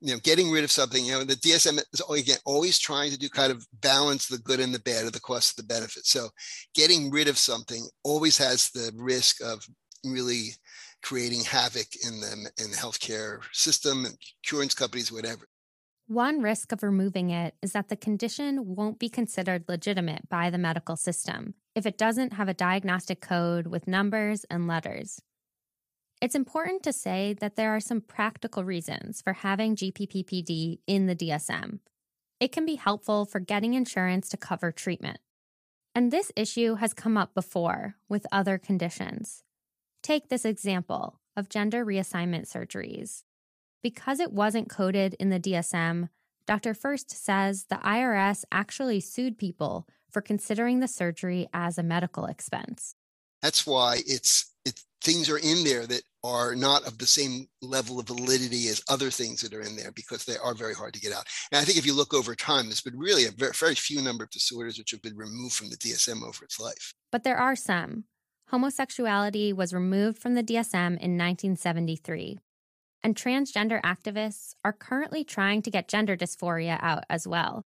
you 0.00 0.14
know, 0.14 0.20
getting 0.22 0.50
rid 0.50 0.64
of 0.64 0.70
something, 0.70 1.04
you 1.04 1.12
know, 1.12 1.24
the 1.24 1.34
DSM 1.34 1.78
is 1.92 2.02
again 2.10 2.38
always 2.46 2.78
trying 2.78 3.10
to 3.10 3.18
do 3.18 3.28
kind 3.28 3.52
of 3.52 3.66
balance 3.80 4.26
the 4.26 4.38
good 4.38 4.60
and 4.60 4.74
the 4.74 4.80
bad 4.80 5.04
or 5.04 5.10
the 5.10 5.20
cost 5.20 5.58
of 5.58 5.66
the 5.66 5.74
benefit. 5.74 6.06
So 6.06 6.28
getting 6.74 7.10
rid 7.10 7.28
of 7.28 7.36
something 7.36 7.86
always 8.02 8.38
has 8.38 8.70
the 8.70 8.92
risk 8.96 9.42
of 9.42 9.66
really 10.04 10.50
creating 11.02 11.44
havoc 11.44 11.86
in 12.06 12.20
the 12.20 12.50
in 12.62 12.70
the 12.70 12.76
healthcare 12.76 13.40
system 13.52 14.06
and 14.06 14.16
insurance 14.42 14.74
companies, 14.74 15.12
whatever. 15.12 15.46
One 16.06 16.40
risk 16.40 16.72
of 16.72 16.82
removing 16.82 17.30
it 17.30 17.54
is 17.62 17.72
that 17.72 17.88
the 17.88 17.96
condition 17.96 18.74
won't 18.74 18.98
be 18.98 19.08
considered 19.08 19.64
legitimate 19.68 20.28
by 20.28 20.50
the 20.50 20.58
medical 20.58 20.96
system 20.96 21.54
if 21.76 21.86
it 21.86 21.96
doesn't 21.96 22.32
have 22.32 22.48
a 22.48 22.54
diagnostic 22.54 23.20
code 23.20 23.68
with 23.68 23.86
numbers 23.86 24.44
and 24.50 24.66
letters. 24.66 25.20
It's 26.20 26.34
important 26.34 26.82
to 26.82 26.92
say 26.92 27.34
that 27.40 27.56
there 27.56 27.74
are 27.74 27.80
some 27.80 28.02
practical 28.02 28.62
reasons 28.62 29.22
for 29.22 29.32
having 29.32 29.74
GPPPD 29.74 30.80
in 30.86 31.06
the 31.06 31.16
DSM. 31.16 31.78
It 32.38 32.52
can 32.52 32.66
be 32.66 32.74
helpful 32.74 33.24
for 33.24 33.40
getting 33.40 33.72
insurance 33.72 34.28
to 34.28 34.36
cover 34.36 34.70
treatment. 34.70 35.18
And 35.94 36.10
this 36.10 36.30
issue 36.36 36.74
has 36.74 36.92
come 36.92 37.16
up 37.16 37.34
before 37.34 37.96
with 38.08 38.26
other 38.30 38.58
conditions. 38.58 39.44
Take 40.02 40.28
this 40.28 40.44
example 40.44 41.20
of 41.36 41.48
gender 41.48 41.86
reassignment 41.86 42.50
surgeries. 42.50 43.22
Because 43.82 44.20
it 44.20 44.32
wasn't 44.32 44.68
coded 44.68 45.14
in 45.18 45.30
the 45.30 45.40
DSM, 45.40 46.10
Dr. 46.46 46.74
First 46.74 47.10
says 47.10 47.64
the 47.64 47.76
IRS 47.76 48.44
actually 48.52 49.00
sued 49.00 49.38
people 49.38 49.86
for 50.10 50.20
considering 50.20 50.80
the 50.80 50.88
surgery 50.88 51.48
as 51.54 51.78
a 51.78 51.82
medical 51.82 52.26
expense. 52.26 52.94
That's 53.40 53.66
why 53.66 54.00
it's 54.06 54.50
it, 54.66 54.82
things 55.00 55.30
are 55.30 55.38
in 55.38 55.64
there 55.64 55.86
that 55.86 56.02
are 56.22 56.54
not 56.54 56.86
of 56.86 56.98
the 56.98 57.06
same 57.06 57.46
level 57.62 57.98
of 57.98 58.06
validity 58.06 58.68
as 58.68 58.82
other 58.88 59.10
things 59.10 59.40
that 59.40 59.54
are 59.54 59.62
in 59.62 59.76
there 59.76 59.92
because 59.92 60.24
they 60.24 60.36
are 60.36 60.54
very 60.54 60.74
hard 60.74 60.92
to 60.94 61.00
get 61.00 61.12
out. 61.12 61.24
And 61.50 61.60
I 61.60 61.64
think 61.64 61.78
if 61.78 61.86
you 61.86 61.94
look 61.94 62.12
over 62.12 62.34
time, 62.34 62.66
there's 62.66 62.82
been 62.82 62.98
really 62.98 63.26
a 63.26 63.30
very, 63.30 63.52
very 63.58 63.74
few 63.74 64.02
number 64.02 64.24
of 64.24 64.30
disorders 64.30 64.78
which 64.78 64.90
have 64.90 65.02
been 65.02 65.16
removed 65.16 65.54
from 65.54 65.70
the 65.70 65.76
DSM 65.76 66.22
over 66.22 66.44
its 66.44 66.60
life. 66.60 66.94
But 67.10 67.24
there 67.24 67.38
are 67.38 67.56
some. 67.56 68.04
Homosexuality 68.50 69.52
was 69.52 69.72
removed 69.72 70.18
from 70.18 70.34
the 70.34 70.42
DSM 70.42 70.98
in 70.98 71.16
1973. 71.16 72.38
And 73.02 73.16
transgender 73.16 73.80
activists 73.80 74.54
are 74.64 74.72
currently 74.72 75.24
trying 75.24 75.62
to 75.62 75.70
get 75.70 75.88
gender 75.88 76.16
dysphoria 76.16 76.78
out 76.82 77.04
as 77.08 77.26
well, 77.26 77.62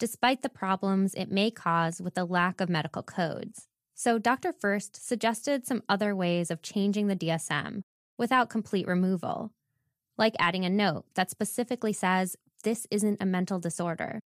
despite 0.00 0.42
the 0.42 0.48
problems 0.48 1.14
it 1.14 1.30
may 1.30 1.50
cause 1.50 2.02
with 2.02 2.14
the 2.14 2.24
lack 2.24 2.60
of 2.60 2.68
medical 2.68 3.02
codes. 3.02 3.68
So 3.94 4.18
Dr. 4.18 4.52
First 4.52 5.06
suggested 5.06 5.66
some 5.66 5.84
other 5.88 6.16
ways 6.16 6.50
of 6.50 6.62
changing 6.62 7.06
the 7.06 7.16
DSM 7.16 7.82
without 8.18 8.50
complete 8.50 8.88
removal, 8.88 9.52
like 10.18 10.34
adding 10.38 10.64
a 10.64 10.70
note 10.70 11.04
that 11.14 11.30
specifically 11.30 11.92
says 11.92 12.36
this 12.64 12.88
isn't 12.90 13.22
a 13.22 13.26
mental 13.26 13.60
disorder, 13.60 14.20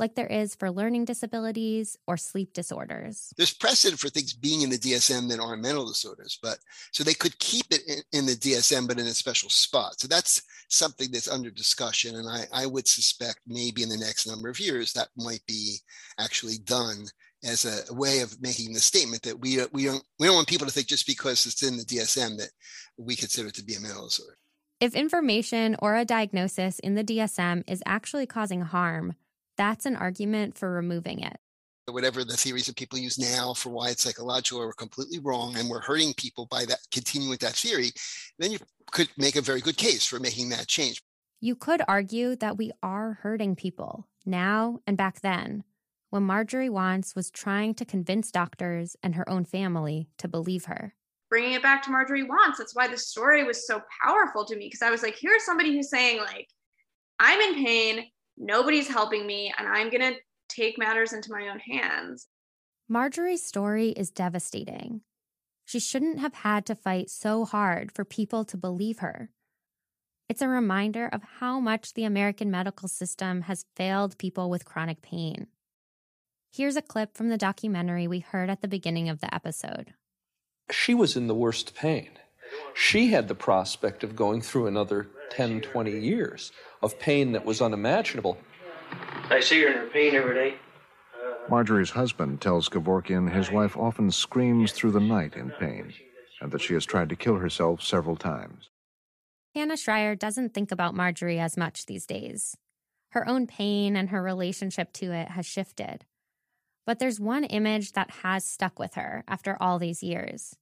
like 0.00 0.16
there 0.16 0.26
is 0.26 0.56
for 0.56 0.68
learning 0.68 1.04
disabilities 1.04 1.96
or 2.08 2.16
sleep 2.16 2.52
disorders. 2.52 3.32
There's 3.36 3.54
precedent 3.54 4.00
for 4.00 4.08
things 4.08 4.32
being 4.32 4.62
in 4.62 4.70
the 4.70 4.78
DSM 4.78 5.28
that 5.28 5.38
aren't 5.38 5.62
mental 5.62 5.86
disorders, 5.86 6.36
but 6.42 6.58
so 6.90 7.04
they 7.04 7.14
could 7.14 7.38
keep 7.38 7.66
it 7.70 7.82
in, 7.86 8.02
in, 8.18 8.26
the 8.26 8.32
DSM, 8.32 8.88
but 8.88 8.98
in 8.98 9.06
a 9.06 9.14
special 9.14 9.48
spot. 9.48 10.00
So 10.00 10.08
that's 10.08 10.42
something 10.68 11.12
that's 11.12 11.30
under 11.30 11.50
discussion. 11.50 12.16
And 12.16 12.28
I, 12.28 12.46
I 12.52 12.66
would 12.66 12.88
suspect 12.88 13.40
maybe 13.46 13.84
in 13.84 13.88
the 13.88 13.96
next 13.96 14.26
number 14.26 14.48
of 14.48 14.58
years 14.58 14.92
that 14.94 15.08
might 15.16 15.46
be 15.46 15.76
actually 16.18 16.58
done 16.58 17.06
as 17.44 17.64
a 17.64 17.92
way 17.92 18.20
of 18.20 18.40
making 18.40 18.72
the 18.72 18.80
statement 18.80 19.22
that 19.22 19.38
we 19.38 19.58
we 19.72 19.84
don't 19.84 20.02
we 20.18 20.26
don't 20.26 20.36
want 20.36 20.48
people 20.48 20.66
to 20.66 20.72
think 20.72 20.86
just 20.86 21.06
because 21.06 21.46
it's 21.46 21.62
in 21.62 21.76
the 21.76 21.84
DSM 21.84 22.38
that 22.38 22.50
we 22.96 23.16
consider 23.16 23.48
it 23.48 23.54
to 23.54 23.64
be 23.64 23.74
a 23.74 23.80
mental 23.80 24.06
disorder. 24.06 24.38
If 24.80 24.94
information 24.94 25.76
or 25.80 25.96
a 25.96 26.04
diagnosis 26.04 26.78
in 26.78 26.94
the 26.94 27.04
DSM 27.04 27.64
is 27.66 27.82
actually 27.86 28.26
causing 28.26 28.62
harm, 28.62 29.14
that's 29.56 29.86
an 29.86 29.96
argument 29.96 30.58
for 30.58 30.70
removing 30.70 31.20
it. 31.20 31.36
Whatever 31.86 32.24
the 32.24 32.36
theories 32.36 32.66
that 32.66 32.76
people 32.76 32.98
use 32.98 33.18
now 33.18 33.52
for 33.52 33.70
why 33.70 33.90
it's 33.90 34.02
psychological 34.02 34.62
are 34.62 34.72
completely 34.72 35.18
wrong, 35.18 35.56
and 35.56 35.68
we're 35.68 35.80
hurting 35.80 36.14
people 36.14 36.46
by 36.46 36.64
that 36.64 36.78
continuing 36.90 37.30
with 37.30 37.40
that 37.40 37.52
theory, 37.52 37.92
then 38.38 38.52
you 38.52 38.58
could 38.90 39.08
make 39.18 39.36
a 39.36 39.42
very 39.42 39.60
good 39.60 39.76
case 39.76 40.04
for 40.04 40.18
making 40.18 40.48
that 40.48 40.66
change. 40.66 41.02
You 41.40 41.54
could 41.54 41.82
argue 41.86 42.36
that 42.36 42.56
we 42.56 42.72
are 42.82 43.18
hurting 43.22 43.54
people 43.54 44.08
now 44.24 44.80
and 44.86 44.96
back 44.96 45.20
then 45.20 45.62
when 46.14 46.22
Marjorie 46.22 46.70
Wantz 46.70 47.16
was 47.16 47.28
trying 47.28 47.74
to 47.74 47.84
convince 47.84 48.30
doctors 48.30 48.96
and 49.02 49.16
her 49.16 49.28
own 49.28 49.44
family 49.44 50.06
to 50.16 50.28
believe 50.28 50.66
her. 50.66 50.94
Bringing 51.28 51.54
it 51.54 51.62
back 51.62 51.82
to 51.82 51.90
Marjorie 51.90 52.22
Wantz, 52.22 52.56
that's 52.56 52.76
why 52.76 52.86
the 52.86 52.96
story 52.96 53.42
was 53.42 53.66
so 53.66 53.82
powerful 54.00 54.44
to 54.44 54.54
me 54.54 54.66
because 54.66 54.80
I 54.80 54.92
was 54.92 55.02
like, 55.02 55.18
here's 55.20 55.44
somebody 55.44 55.74
who's 55.74 55.90
saying, 55.90 56.18
like, 56.18 56.46
I'm 57.18 57.40
in 57.40 57.64
pain, 57.64 58.04
nobody's 58.38 58.86
helping 58.86 59.26
me, 59.26 59.52
and 59.58 59.66
I'm 59.66 59.90
going 59.90 60.14
to 60.14 60.20
take 60.48 60.78
matters 60.78 61.12
into 61.12 61.32
my 61.32 61.48
own 61.48 61.58
hands. 61.58 62.28
Marjorie's 62.88 63.42
story 63.42 63.88
is 63.88 64.12
devastating. 64.12 65.00
She 65.64 65.80
shouldn't 65.80 66.20
have 66.20 66.34
had 66.34 66.64
to 66.66 66.76
fight 66.76 67.10
so 67.10 67.44
hard 67.44 67.90
for 67.90 68.04
people 68.04 68.44
to 68.44 68.56
believe 68.56 69.00
her. 69.00 69.30
It's 70.28 70.42
a 70.42 70.48
reminder 70.48 71.08
of 71.08 71.22
how 71.40 71.58
much 71.58 71.94
the 71.94 72.04
American 72.04 72.52
medical 72.52 72.86
system 72.86 73.42
has 73.42 73.66
failed 73.74 74.16
people 74.16 74.48
with 74.48 74.64
chronic 74.64 75.02
pain. 75.02 75.48
Here's 76.56 76.76
a 76.76 76.82
clip 76.82 77.16
from 77.16 77.30
the 77.30 77.36
documentary 77.36 78.06
we 78.06 78.20
heard 78.20 78.48
at 78.48 78.60
the 78.60 78.68
beginning 78.68 79.08
of 79.08 79.18
the 79.18 79.34
episode. 79.34 79.92
She 80.70 80.94
was 80.94 81.16
in 81.16 81.26
the 81.26 81.34
worst 81.34 81.74
pain. 81.74 82.10
She 82.74 83.08
had 83.08 83.26
the 83.26 83.34
prospect 83.34 84.04
of 84.04 84.14
going 84.14 84.40
through 84.40 84.68
another 84.68 85.08
10, 85.30 85.62
20 85.62 85.90
years 85.98 86.52
of 86.80 86.96
pain 87.00 87.32
that 87.32 87.44
was 87.44 87.60
unimaginable. 87.60 88.38
I 89.30 89.40
see 89.40 89.62
her 89.62 89.66
in 89.66 89.78
her 89.78 89.86
pain 89.88 90.14
every 90.14 90.34
day. 90.36 90.54
Marjorie's 91.50 91.90
husband 91.90 92.40
tells 92.40 92.68
Kevorkian 92.68 93.32
his 93.32 93.50
wife 93.50 93.76
often 93.76 94.12
screams 94.12 94.70
through 94.70 94.92
the 94.92 95.00
night 95.00 95.34
in 95.34 95.50
pain, 95.50 95.92
and 96.40 96.52
that 96.52 96.60
she 96.60 96.74
has 96.74 96.86
tried 96.86 97.08
to 97.08 97.16
kill 97.16 97.34
herself 97.34 97.82
several 97.82 98.14
times. 98.14 98.70
Hannah 99.56 99.74
Srajer 99.74 100.16
doesn't 100.16 100.54
think 100.54 100.70
about 100.70 100.94
Marjorie 100.94 101.40
as 101.40 101.56
much 101.56 101.86
these 101.86 102.06
days. 102.06 102.56
Her 103.08 103.26
own 103.28 103.48
pain 103.48 103.96
and 103.96 104.10
her 104.10 104.22
relationship 104.22 104.92
to 104.92 105.10
it 105.10 105.30
has 105.30 105.46
shifted. 105.46 106.04
But 106.86 106.98
there's 106.98 107.18
one 107.18 107.44
image 107.44 107.92
that 107.92 108.10
has 108.22 108.44
stuck 108.44 108.78
with 108.78 108.94
her 108.94 109.24
after 109.26 109.56
all 109.60 109.78
these 109.78 110.02
years. 110.02 110.56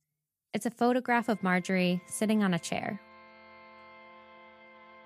It's 0.55 0.67
a 0.67 0.71
photograph 0.71 1.29
of 1.29 1.43
Marjorie 1.43 2.03
sitting 2.07 2.43
on 2.43 2.55
a 2.55 2.59
chair. 2.59 3.01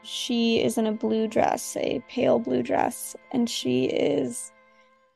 She 0.03 0.63
is 0.63 0.79
in 0.79 0.87
a 0.87 0.93
blue 0.93 1.27
dress, 1.27 1.77
a 1.77 2.03
pale 2.09 2.39
blue 2.39 2.63
dress, 2.63 3.17
and 3.33 3.49
she 3.49 3.87
is 3.87 4.53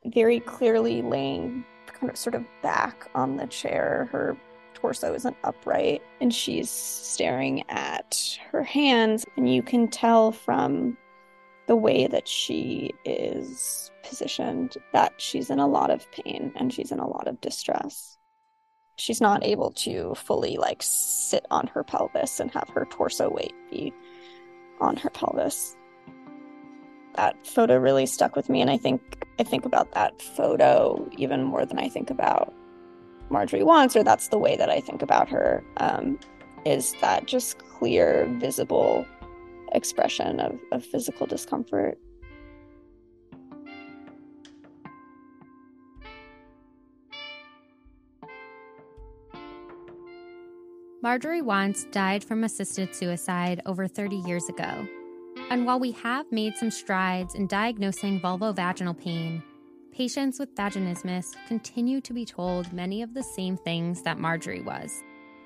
very 0.05 0.41
clearly 0.41 1.03
laying 1.03 1.65
kind 1.87 2.11
of 2.11 2.17
sort 2.17 2.35
of 2.35 2.45
back 2.63 3.09
on 3.15 3.37
the 3.37 3.47
chair. 3.47 4.09
Her 4.11 4.37
torso 4.75 5.15
isn't 5.15 5.37
upright, 5.45 6.03
and 6.21 6.33
she's 6.33 6.71
staring 6.71 7.63
at 7.69 8.39
her 8.51 8.63
hands, 8.63 9.27
and 9.37 9.53
you 9.53 9.63
can 9.63 9.87
tell 9.89 10.33
from 10.33 10.97
the 11.71 11.77
way 11.77 12.09
that 12.09 12.27
she 12.27 12.93
is 13.05 13.93
positioned 14.03 14.77
that 14.93 15.13
she's 15.19 15.51
in 15.51 15.61
a 15.61 15.69
lot 15.69 15.89
of 15.89 16.11
pain 16.11 16.51
and 16.57 16.73
she's 16.73 16.91
in 16.91 16.99
a 16.99 17.07
lot 17.07 17.29
of 17.29 17.41
distress. 17.41 18.19
She's 18.97 19.21
not 19.21 19.45
able 19.45 19.71
to 19.87 20.13
fully 20.17 20.57
like 20.57 20.83
sit 20.83 21.47
on 21.49 21.69
her 21.69 21.85
pelvis 21.85 22.41
and 22.41 22.51
have 22.51 22.69
her 22.71 22.89
torso 22.91 23.31
weight 23.31 23.55
be 23.71 23.95
on 24.81 24.97
her 24.97 25.11
pelvis. 25.11 25.77
That 27.15 27.47
photo 27.47 27.77
really 27.77 28.07
stuck 28.07 28.35
with 28.35 28.49
me 28.49 28.61
and 28.61 28.69
I 28.69 28.77
think 28.77 29.25
I 29.39 29.45
think 29.45 29.65
about 29.65 29.93
that 29.93 30.21
photo 30.21 31.09
even 31.17 31.45
more 31.45 31.65
than 31.65 31.79
I 31.79 31.89
think 31.89 32.11
about 32.11 32.53
Marjorie 33.29 33.61
Wantz 33.61 33.95
or 33.95 34.03
that's 34.03 34.27
the 34.27 34.39
way 34.39 34.57
that 34.57 34.71
I 34.71 34.81
think 34.81 35.03
about 35.03 35.29
her 35.29 35.63
um, 35.77 36.19
is 36.67 36.97
that 37.01 37.27
just 37.27 37.59
clear 37.59 38.27
visible 38.41 39.07
expression 39.73 40.41
of, 40.41 40.59
of 40.73 40.85
physical 40.85 41.27
discomfort. 41.27 41.99
Marjorie 51.03 51.41
Wantz 51.41 51.91
died 51.91 52.23
from 52.23 52.45
assisted 52.45 52.95
suicide 52.95 53.63
over 53.65 53.89
30 53.89 54.17
years 54.17 54.51
ago. 54.51 54.87
And 55.49 55.65
while 55.65 55.81
we 55.81 55.93
have 55.93 56.31
made 56.31 56.57
some 56.57 56.71
strides 56.71 57.35
in 57.35 57.47
diagnosing 57.47 58.21
vulvovaginal 58.21 58.99
pain, 58.99 59.43
patients 59.93 60.39
with 60.39 60.55
vaginismus 60.55 61.35
continue 61.49 62.03
to 62.03 62.13
be 62.13 62.27
told 62.27 62.73
many 62.73 63.01
of 63.01 63.15
the 63.15 63.23
same 63.23 63.57
things 63.57 64.03
that 64.03 64.19
Marjorie 64.19 64.61
was. 64.61 65.03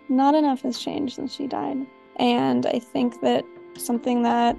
Not 0.09 0.35
enough 0.35 0.63
has 0.63 0.79
changed 0.79 1.15
since 1.15 1.33
she 1.33 1.47
died. 1.47 1.87
And 2.17 2.67
I 2.67 2.81
think 2.81 3.21
that 3.21 3.45
something 3.77 4.23
that 4.23 4.57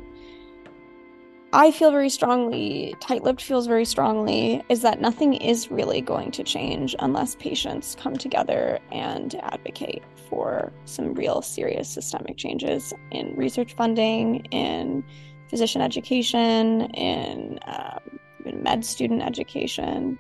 I 1.54 1.72
feel 1.72 1.90
very 1.90 2.10
strongly, 2.10 2.94
Tight 3.00 3.24
Lipped 3.24 3.42
feels 3.42 3.66
very 3.66 3.86
strongly, 3.86 4.62
is 4.68 4.82
that 4.82 5.00
nothing 5.00 5.36
is 5.36 5.72
really 5.72 6.02
going 6.02 6.32
to 6.32 6.44
change 6.44 6.96
unless 7.00 7.36
patients 7.36 7.96
come 7.98 8.18
together 8.18 8.78
and 8.92 9.36
advocate 9.36 10.04
for 10.28 10.74
some 10.84 11.14
real 11.14 11.42
serious 11.42 11.88
systemic 11.88 12.36
changes 12.36 12.94
in 13.12 13.34
research 13.38 13.74
funding, 13.74 14.44
in 14.52 15.02
physician 15.50 15.82
education, 15.82 16.82
in, 16.94 17.58
um, 17.68 18.20
in 18.44 18.62
med 18.62 18.84
student 18.84 19.22
education. 19.22 20.20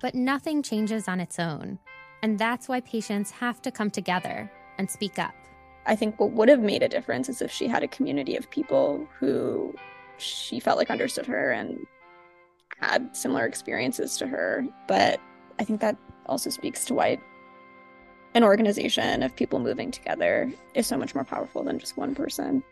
But 0.00 0.14
nothing 0.14 0.62
changes 0.62 1.08
on 1.08 1.20
its 1.20 1.38
own. 1.38 1.78
And 2.22 2.38
that's 2.38 2.68
why 2.68 2.80
patients 2.80 3.30
have 3.32 3.60
to 3.62 3.70
come 3.70 3.90
together 3.90 4.50
and 4.78 4.90
speak 4.90 5.18
up. 5.18 5.34
I 5.86 5.96
think 5.96 6.18
what 6.18 6.32
would 6.32 6.48
have 6.48 6.60
made 6.60 6.82
a 6.82 6.88
difference 6.88 7.28
is 7.28 7.42
if 7.42 7.50
she 7.50 7.68
had 7.68 7.82
a 7.82 7.88
community 7.88 8.36
of 8.36 8.50
people 8.50 9.06
who 9.18 9.74
she 10.18 10.60
felt 10.60 10.78
like 10.78 10.90
understood 10.90 11.26
her 11.26 11.50
and 11.50 11.86
had 12.78 13.14
similar 13.16 13.44
experiences 13.44 14.16
to 14.18 14.26
her. 14.26 14.66
But 14.88 15.20
I 15.58 15.64
think 15.64 15.80
that 15.80 15.96
also 16.26 16.50
speaks 16.50 16.84
to 16.86 16.94
why 16.94 17.18
an 18.34 18.44
organization 18.44 19.22
of 19.22 19.36
people 19.36 19.58
moving 19.58 19.90
together 19.90 20.52
is 20.74 20.86
so 20.86 20.96
much 20.96 21.14
more 21.14 21.24
powerful 21.24 21.62
than 21.62 21.78
just 21.78 21.96
one 21.96 22.14
person. 22.14 22.62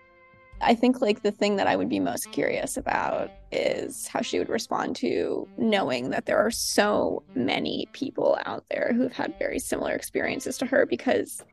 I 0.61 0.75
think 0.75 1.01
like 1.01 1.23
the 1.23 1.33
thing 1.33 1.57
that 1.57 1.67
I 1.67 1.77
would 1.77 1.89
be 1.89 1.99
most 1.99 2.31
curious 2.31 2.77
about 2.77 3.31
is 3.51 4.07
how 4.07 4.23
she 4.23 4.39
would 4.39 4.49
respond 4.49 4.95
to 4.97 5.49
knowing 5.57 6.11
that 6.11 6.27
there 6.27 6.39
are 6.39 6.53
so 6.53 7.25
many 7.35 7.89
people 7.93 8.39
out 8.47 8.65
there 8.71 8.93
who've 8.95 9.13
had 9.13 9.39
very 9.39 9.59
similar 9.59 9.93
experiences 9.93 10.59
to 10.59 10.67
her 10.67 10.87
because 10.87 11.45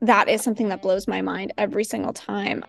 that 0.00 0.28
is 0.28 0.42
something 0.42 0.68
that 0.68 0.82
blows 0.82 1.06
my 1.06 1.20
mind 1.22 1.52
every 1.58 1.84
single 1.84 2.12
time. 2.12 2.64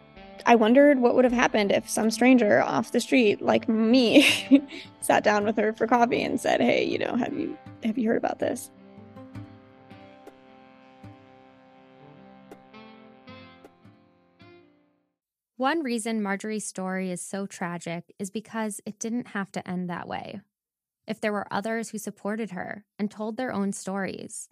I 0.46 0.56
wondered 0.56 1.00
what 1.00 1.16
would 1.16 1.24
have 1.24 1.34
happened 1.34 1.72
if 1.72 1.90
some 1.90 2.10
stranger 2.10 2.62
off 2.62 2.92
the 2.92 3.00
street 3.00 3.42
like 3.42 3.70
me 3.70 4.28
sat 5.02 5.24
down 5.24 5.46
with 5.46 5.56
her 5.58 5.72
for 5.74 5.88
coffee 5.88 6.24
and 6.24 6.40
said, 6.40 6.62
"Hey, 6.62 6.84
you 6.84 6.98
know, 6.98 7.16
have 7.16 7.34
you 7.34 7.58
have 7.84 7.98
you 7.98 8.10
heard 8.10 8.18
about 8.18 8.40
this?" 8.40 8.72
One 15.58 15.84
reason 15.84 16.24
Marjorie's 16.24 16.66
story 16.66 17.12
is 17.12 17.22
so 17.22 17.46
tragic 17.46 18.16
is 18.18 18.32
because 18.32 18.82
it 18.84 18.98
didn't 18.98 19.28
have 19.28 19.52
to 19.52 19.68
end 19.70 19.92
that 19.92 20.08
way. 20.08 20.42
If 21.06 21.22
there 21.22 21.32
were 21.32 21.46
others 21.52 21.90
who 21.90 22.00
supported 22.00 22.50
her 22.50 22.84
and 22.98 23.12
told 23.12 23.38
their 23.38 23.54
own 23.54 23.72
stories, 23.72 24.50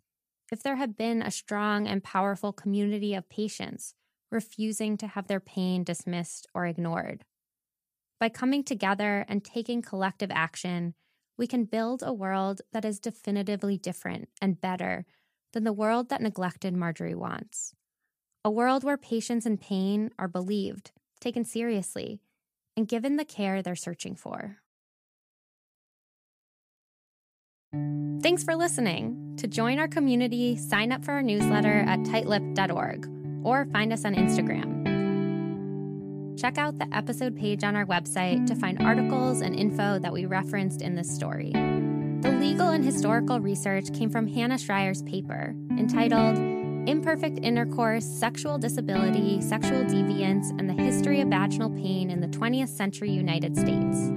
if 0.52 0.64
there 0.64 0.76
had 0.76 0.96
been 0.96 1.22
a 1.22 1.32
strong 1.32 1.88
and 1.88 2.04
powerful 2.04 2.54
community 2.54 3.14
of 3.14 3.30
patients 3.30 3.94
refusing 4.32 4.98
to 4.98 5.08
have 5.08 5.28
their 5.28 5.40
pain 5.40 5.84
dismissed 5.84 6.48
or 6.54 6.66
ignored. 6.66 7.26
By 8.20 8.30
coming 8.30 8.64
together 8.64 9.26
and 9.28 9.44
taking 9.44 9.82
collective 9.82 10.30
action, 10.32 10.94
we 11.38 11.48
can 11.48 11.64
build 11.64 12.04
a 12.04 12.14
world 12.14 12.62
that 12.74 12.86
is 12.86 13.00
definitively 13.00 13.78
different 13.78 14.30
and 14.42 14.60
better 14.60 15.06
than 15.54 15.64
the 15.64 15.74
world 15.74 16.10
that 16.10 16.22
neglected 16.22 16.76
Marjorie 16.76 17.14
Wantz. 17.14 17.74
A 18.44 18.52
world 18.52 18.84
where 18.84 18.98
patients 18.98 19.46
in 19.46 19.58
pain 19.58 20.12
are 20.20 20.28
believed, 20.28 20.92
taken 21.20 21.44
seriously, 21.44 22.22
and 22.76 22.88
given 22.88 23.16
the 23.16 23.26
care 23.26 23.62
they're 23.62 23.76
searching 23.76 24.16
for. 24.16 24.58
Thanks 27.72 28.44
for 28.44 28.56
listening. 28.56 29.36
To 29.38 29.48
join 29.48 29.80
our 29.80 29.88
community, 29.88 30.58
sign 30.58 30.92
up 30.92 31.06
for 31.06 31.14
our 31.14 31.22
newsletter 31.22 31.86
at 31.88 32.00
tightlipped.org 32.00 33.10
or 33.44 33.66
find 33.66 33.94
us 33.94 34.04
on 34.04 34.14
Instagram. 34.16 34.80
Check 36.40 36.58
out 36.58 36.78
the 36.80 36.88
episode 36.92 37.38
page 37.38 37.64
on 37.64 37.76
our 37.76 37.86
website 37.86 38.46
to 38.48 38.56
find 38.56 38.82
articles 38.82 39.42
and 39.42 39.56
info 39.56 40.00
that 40.00 40.12
we 40.12 40.26
referenced 40.26 40.82
in 40.82 40.96
this 40.96 41.14
story. 41.14 41.52
The 41.54 42.38
legal 42.40 42.70
and 42.70 42.84
historical 42.84 43.40
research 43.40 43.94
came 43.94 44.10
from 44.10 44.28
Hannah 44.28 44.56
Srajer's 44.56 45.04
paper 45.04 45.56
entitled 45.72 46.38
Imperfect 46.90 47.40
Intercourse, 47.40 48.06
Sexual 48.06 48.58
Disability, 48.58 49.42
Sexual 49.42 49.84
Deviance, 49.84 50.50
and 50.58 50.70
the 50.70 50.74
History 50.74 51.22
of 51.22 51.30
Vaginal 51.30 51.70
Pain 51.70 52.10
in 52.10 52.20
the 52.20 52.28
20th 52.28 52.70
Century 52.70 53.12
United 53.12 53.56
States. 53.56 54.12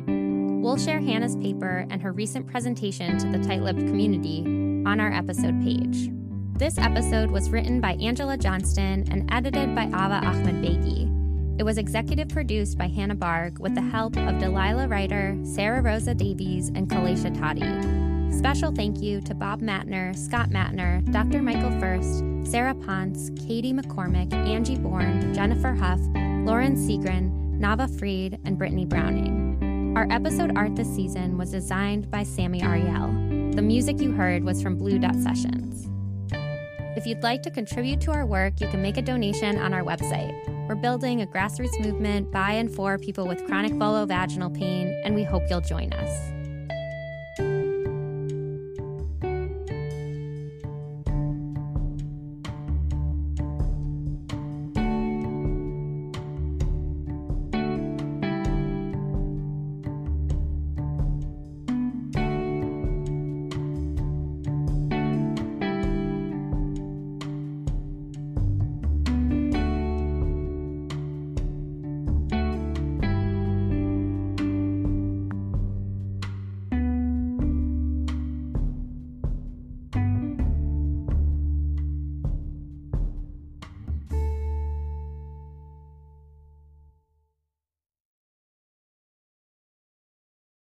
We'll 0.63 0.79
share 0.79 1.01
Hannah's 1.01 1.35
paper 1.35 1.89
and 1.91 2.01
her 2.03 2.13
recent 2.13 2.47
presentation 2.47 3.19
to 3.19 3.27
the 3.27 3.45
tight 3.45 3.63
lipped 3.63 3.81
community 3.81 4.43
on 4.87 5.01
our 5.01 5.13
episode 5.13 5.61
page. 5.61 6.09
This 6.57 6.79
episode 6.79 7.33
was 7.33 7.51
written 7.51 7.81
by 7.81 7.95
Angela 7.95 8.37
Johnston 8.37 9.05
and 9.11 9.29
edited 9.33 9.75
by 9.75 9.87
Ava 9.87 10.25
Ahmed 10.25 10.65
Begi. 10.65 11.59
It 11.59 11.65
was 11.65 11.79
executive 11.79 12.29
produced 12.29 12.79
by 12.79 12.87
Hannah 12.87 13.17
Barg 13.17 13.59
with 13.59 13.75
the 13.75 13.81
help 13.81 14.17
of 14.17 14.39
Delilah 14.39 14.87
Ryder, 14.87 15.37
Sarah 15.43 15.83
Rosa 15.83 16.15
Davies, 16.15 16.69
and 16.69 16.89
Kalaisha 16.89 17.37
Toddy. 17.37 18.39
Special 18.39 18.71
thank 18.71 19.03
you 19.03 19.21
to 19.23 19.35
Bob 19.35 19.63
Matner, 19.63 20.17
Scott 20.17 20.51
Matner, 20.51 21.05
Dr. 21.11 21.43
Michael 21.43 21.77
First, 21.81 22.23
Sarah 22.49 22.77
Ponce, 22.77 23.31
Katie 23.49 23.73
McCormick, 23.73 24.33
Angie 24.33 24.79
Bourne, 24.79 25.35
Jennifer 25.35 25.73
Huff, 25.73 25.99
Lauren 26.47 26.77
Segrin, 26.77 27.59
Nava 27.59 27.91
Freed, 27.99 28.39
and 28.45 28.57
Brittany 28.57 28.85
Browning. 28.85 29.52
Our 29.95 30.07
episode 30.11 30.57
art 30.57 30.75
this 30.75 30.89
season 30.89 31.37
was 31.37 31.51
designed 31.51 32.11
by 32.11 32.23
Sammy 32.23 32.63
Ariel. 32.63 33.09
The 33.55 33.61
music 33.61 34.01
you 34.01 34.11
heard 34.11 34.43
was 34.43 34.63
from 34.63 34.79
Blue 34.79 34.99
Dot 34.99 35.15
Sessions. 35.17 35.87
If 36.97 37.07
you'd 37.07 37.23
like 37.23 37.43
to 37.43 37.51
contribute 37.51 38.01
to 38.01 38.11
our 38.13 38.25
work, 38.25 38.59
you 38.63 38.69
can 38.69 38.81
make 38.81 38.97
a 38.97 39.03
donation 39.03 39.59
on 39.59 39.75
our 39.75 39.83
website. 39.83 40.33
We're 40.67 40.77
building 40.77 41.21
a 41.21 41.27
grassroots 41.27 41.79
movement 41.85 42.33
by 42.33 42.53
and 42.53 42.75
for 42.75 42.97
people 42.97 43.29
with 43.29 43.45
chronic 43.47 43.73
vulvovaginal 43.73 44.59
pain, 44.59 44.99
and 45.05 45.15
we 45.15 45.25
hope 45.25 45.43
you'll 45.51 45.61
join 45.61 45.93
us. 45.93 46.42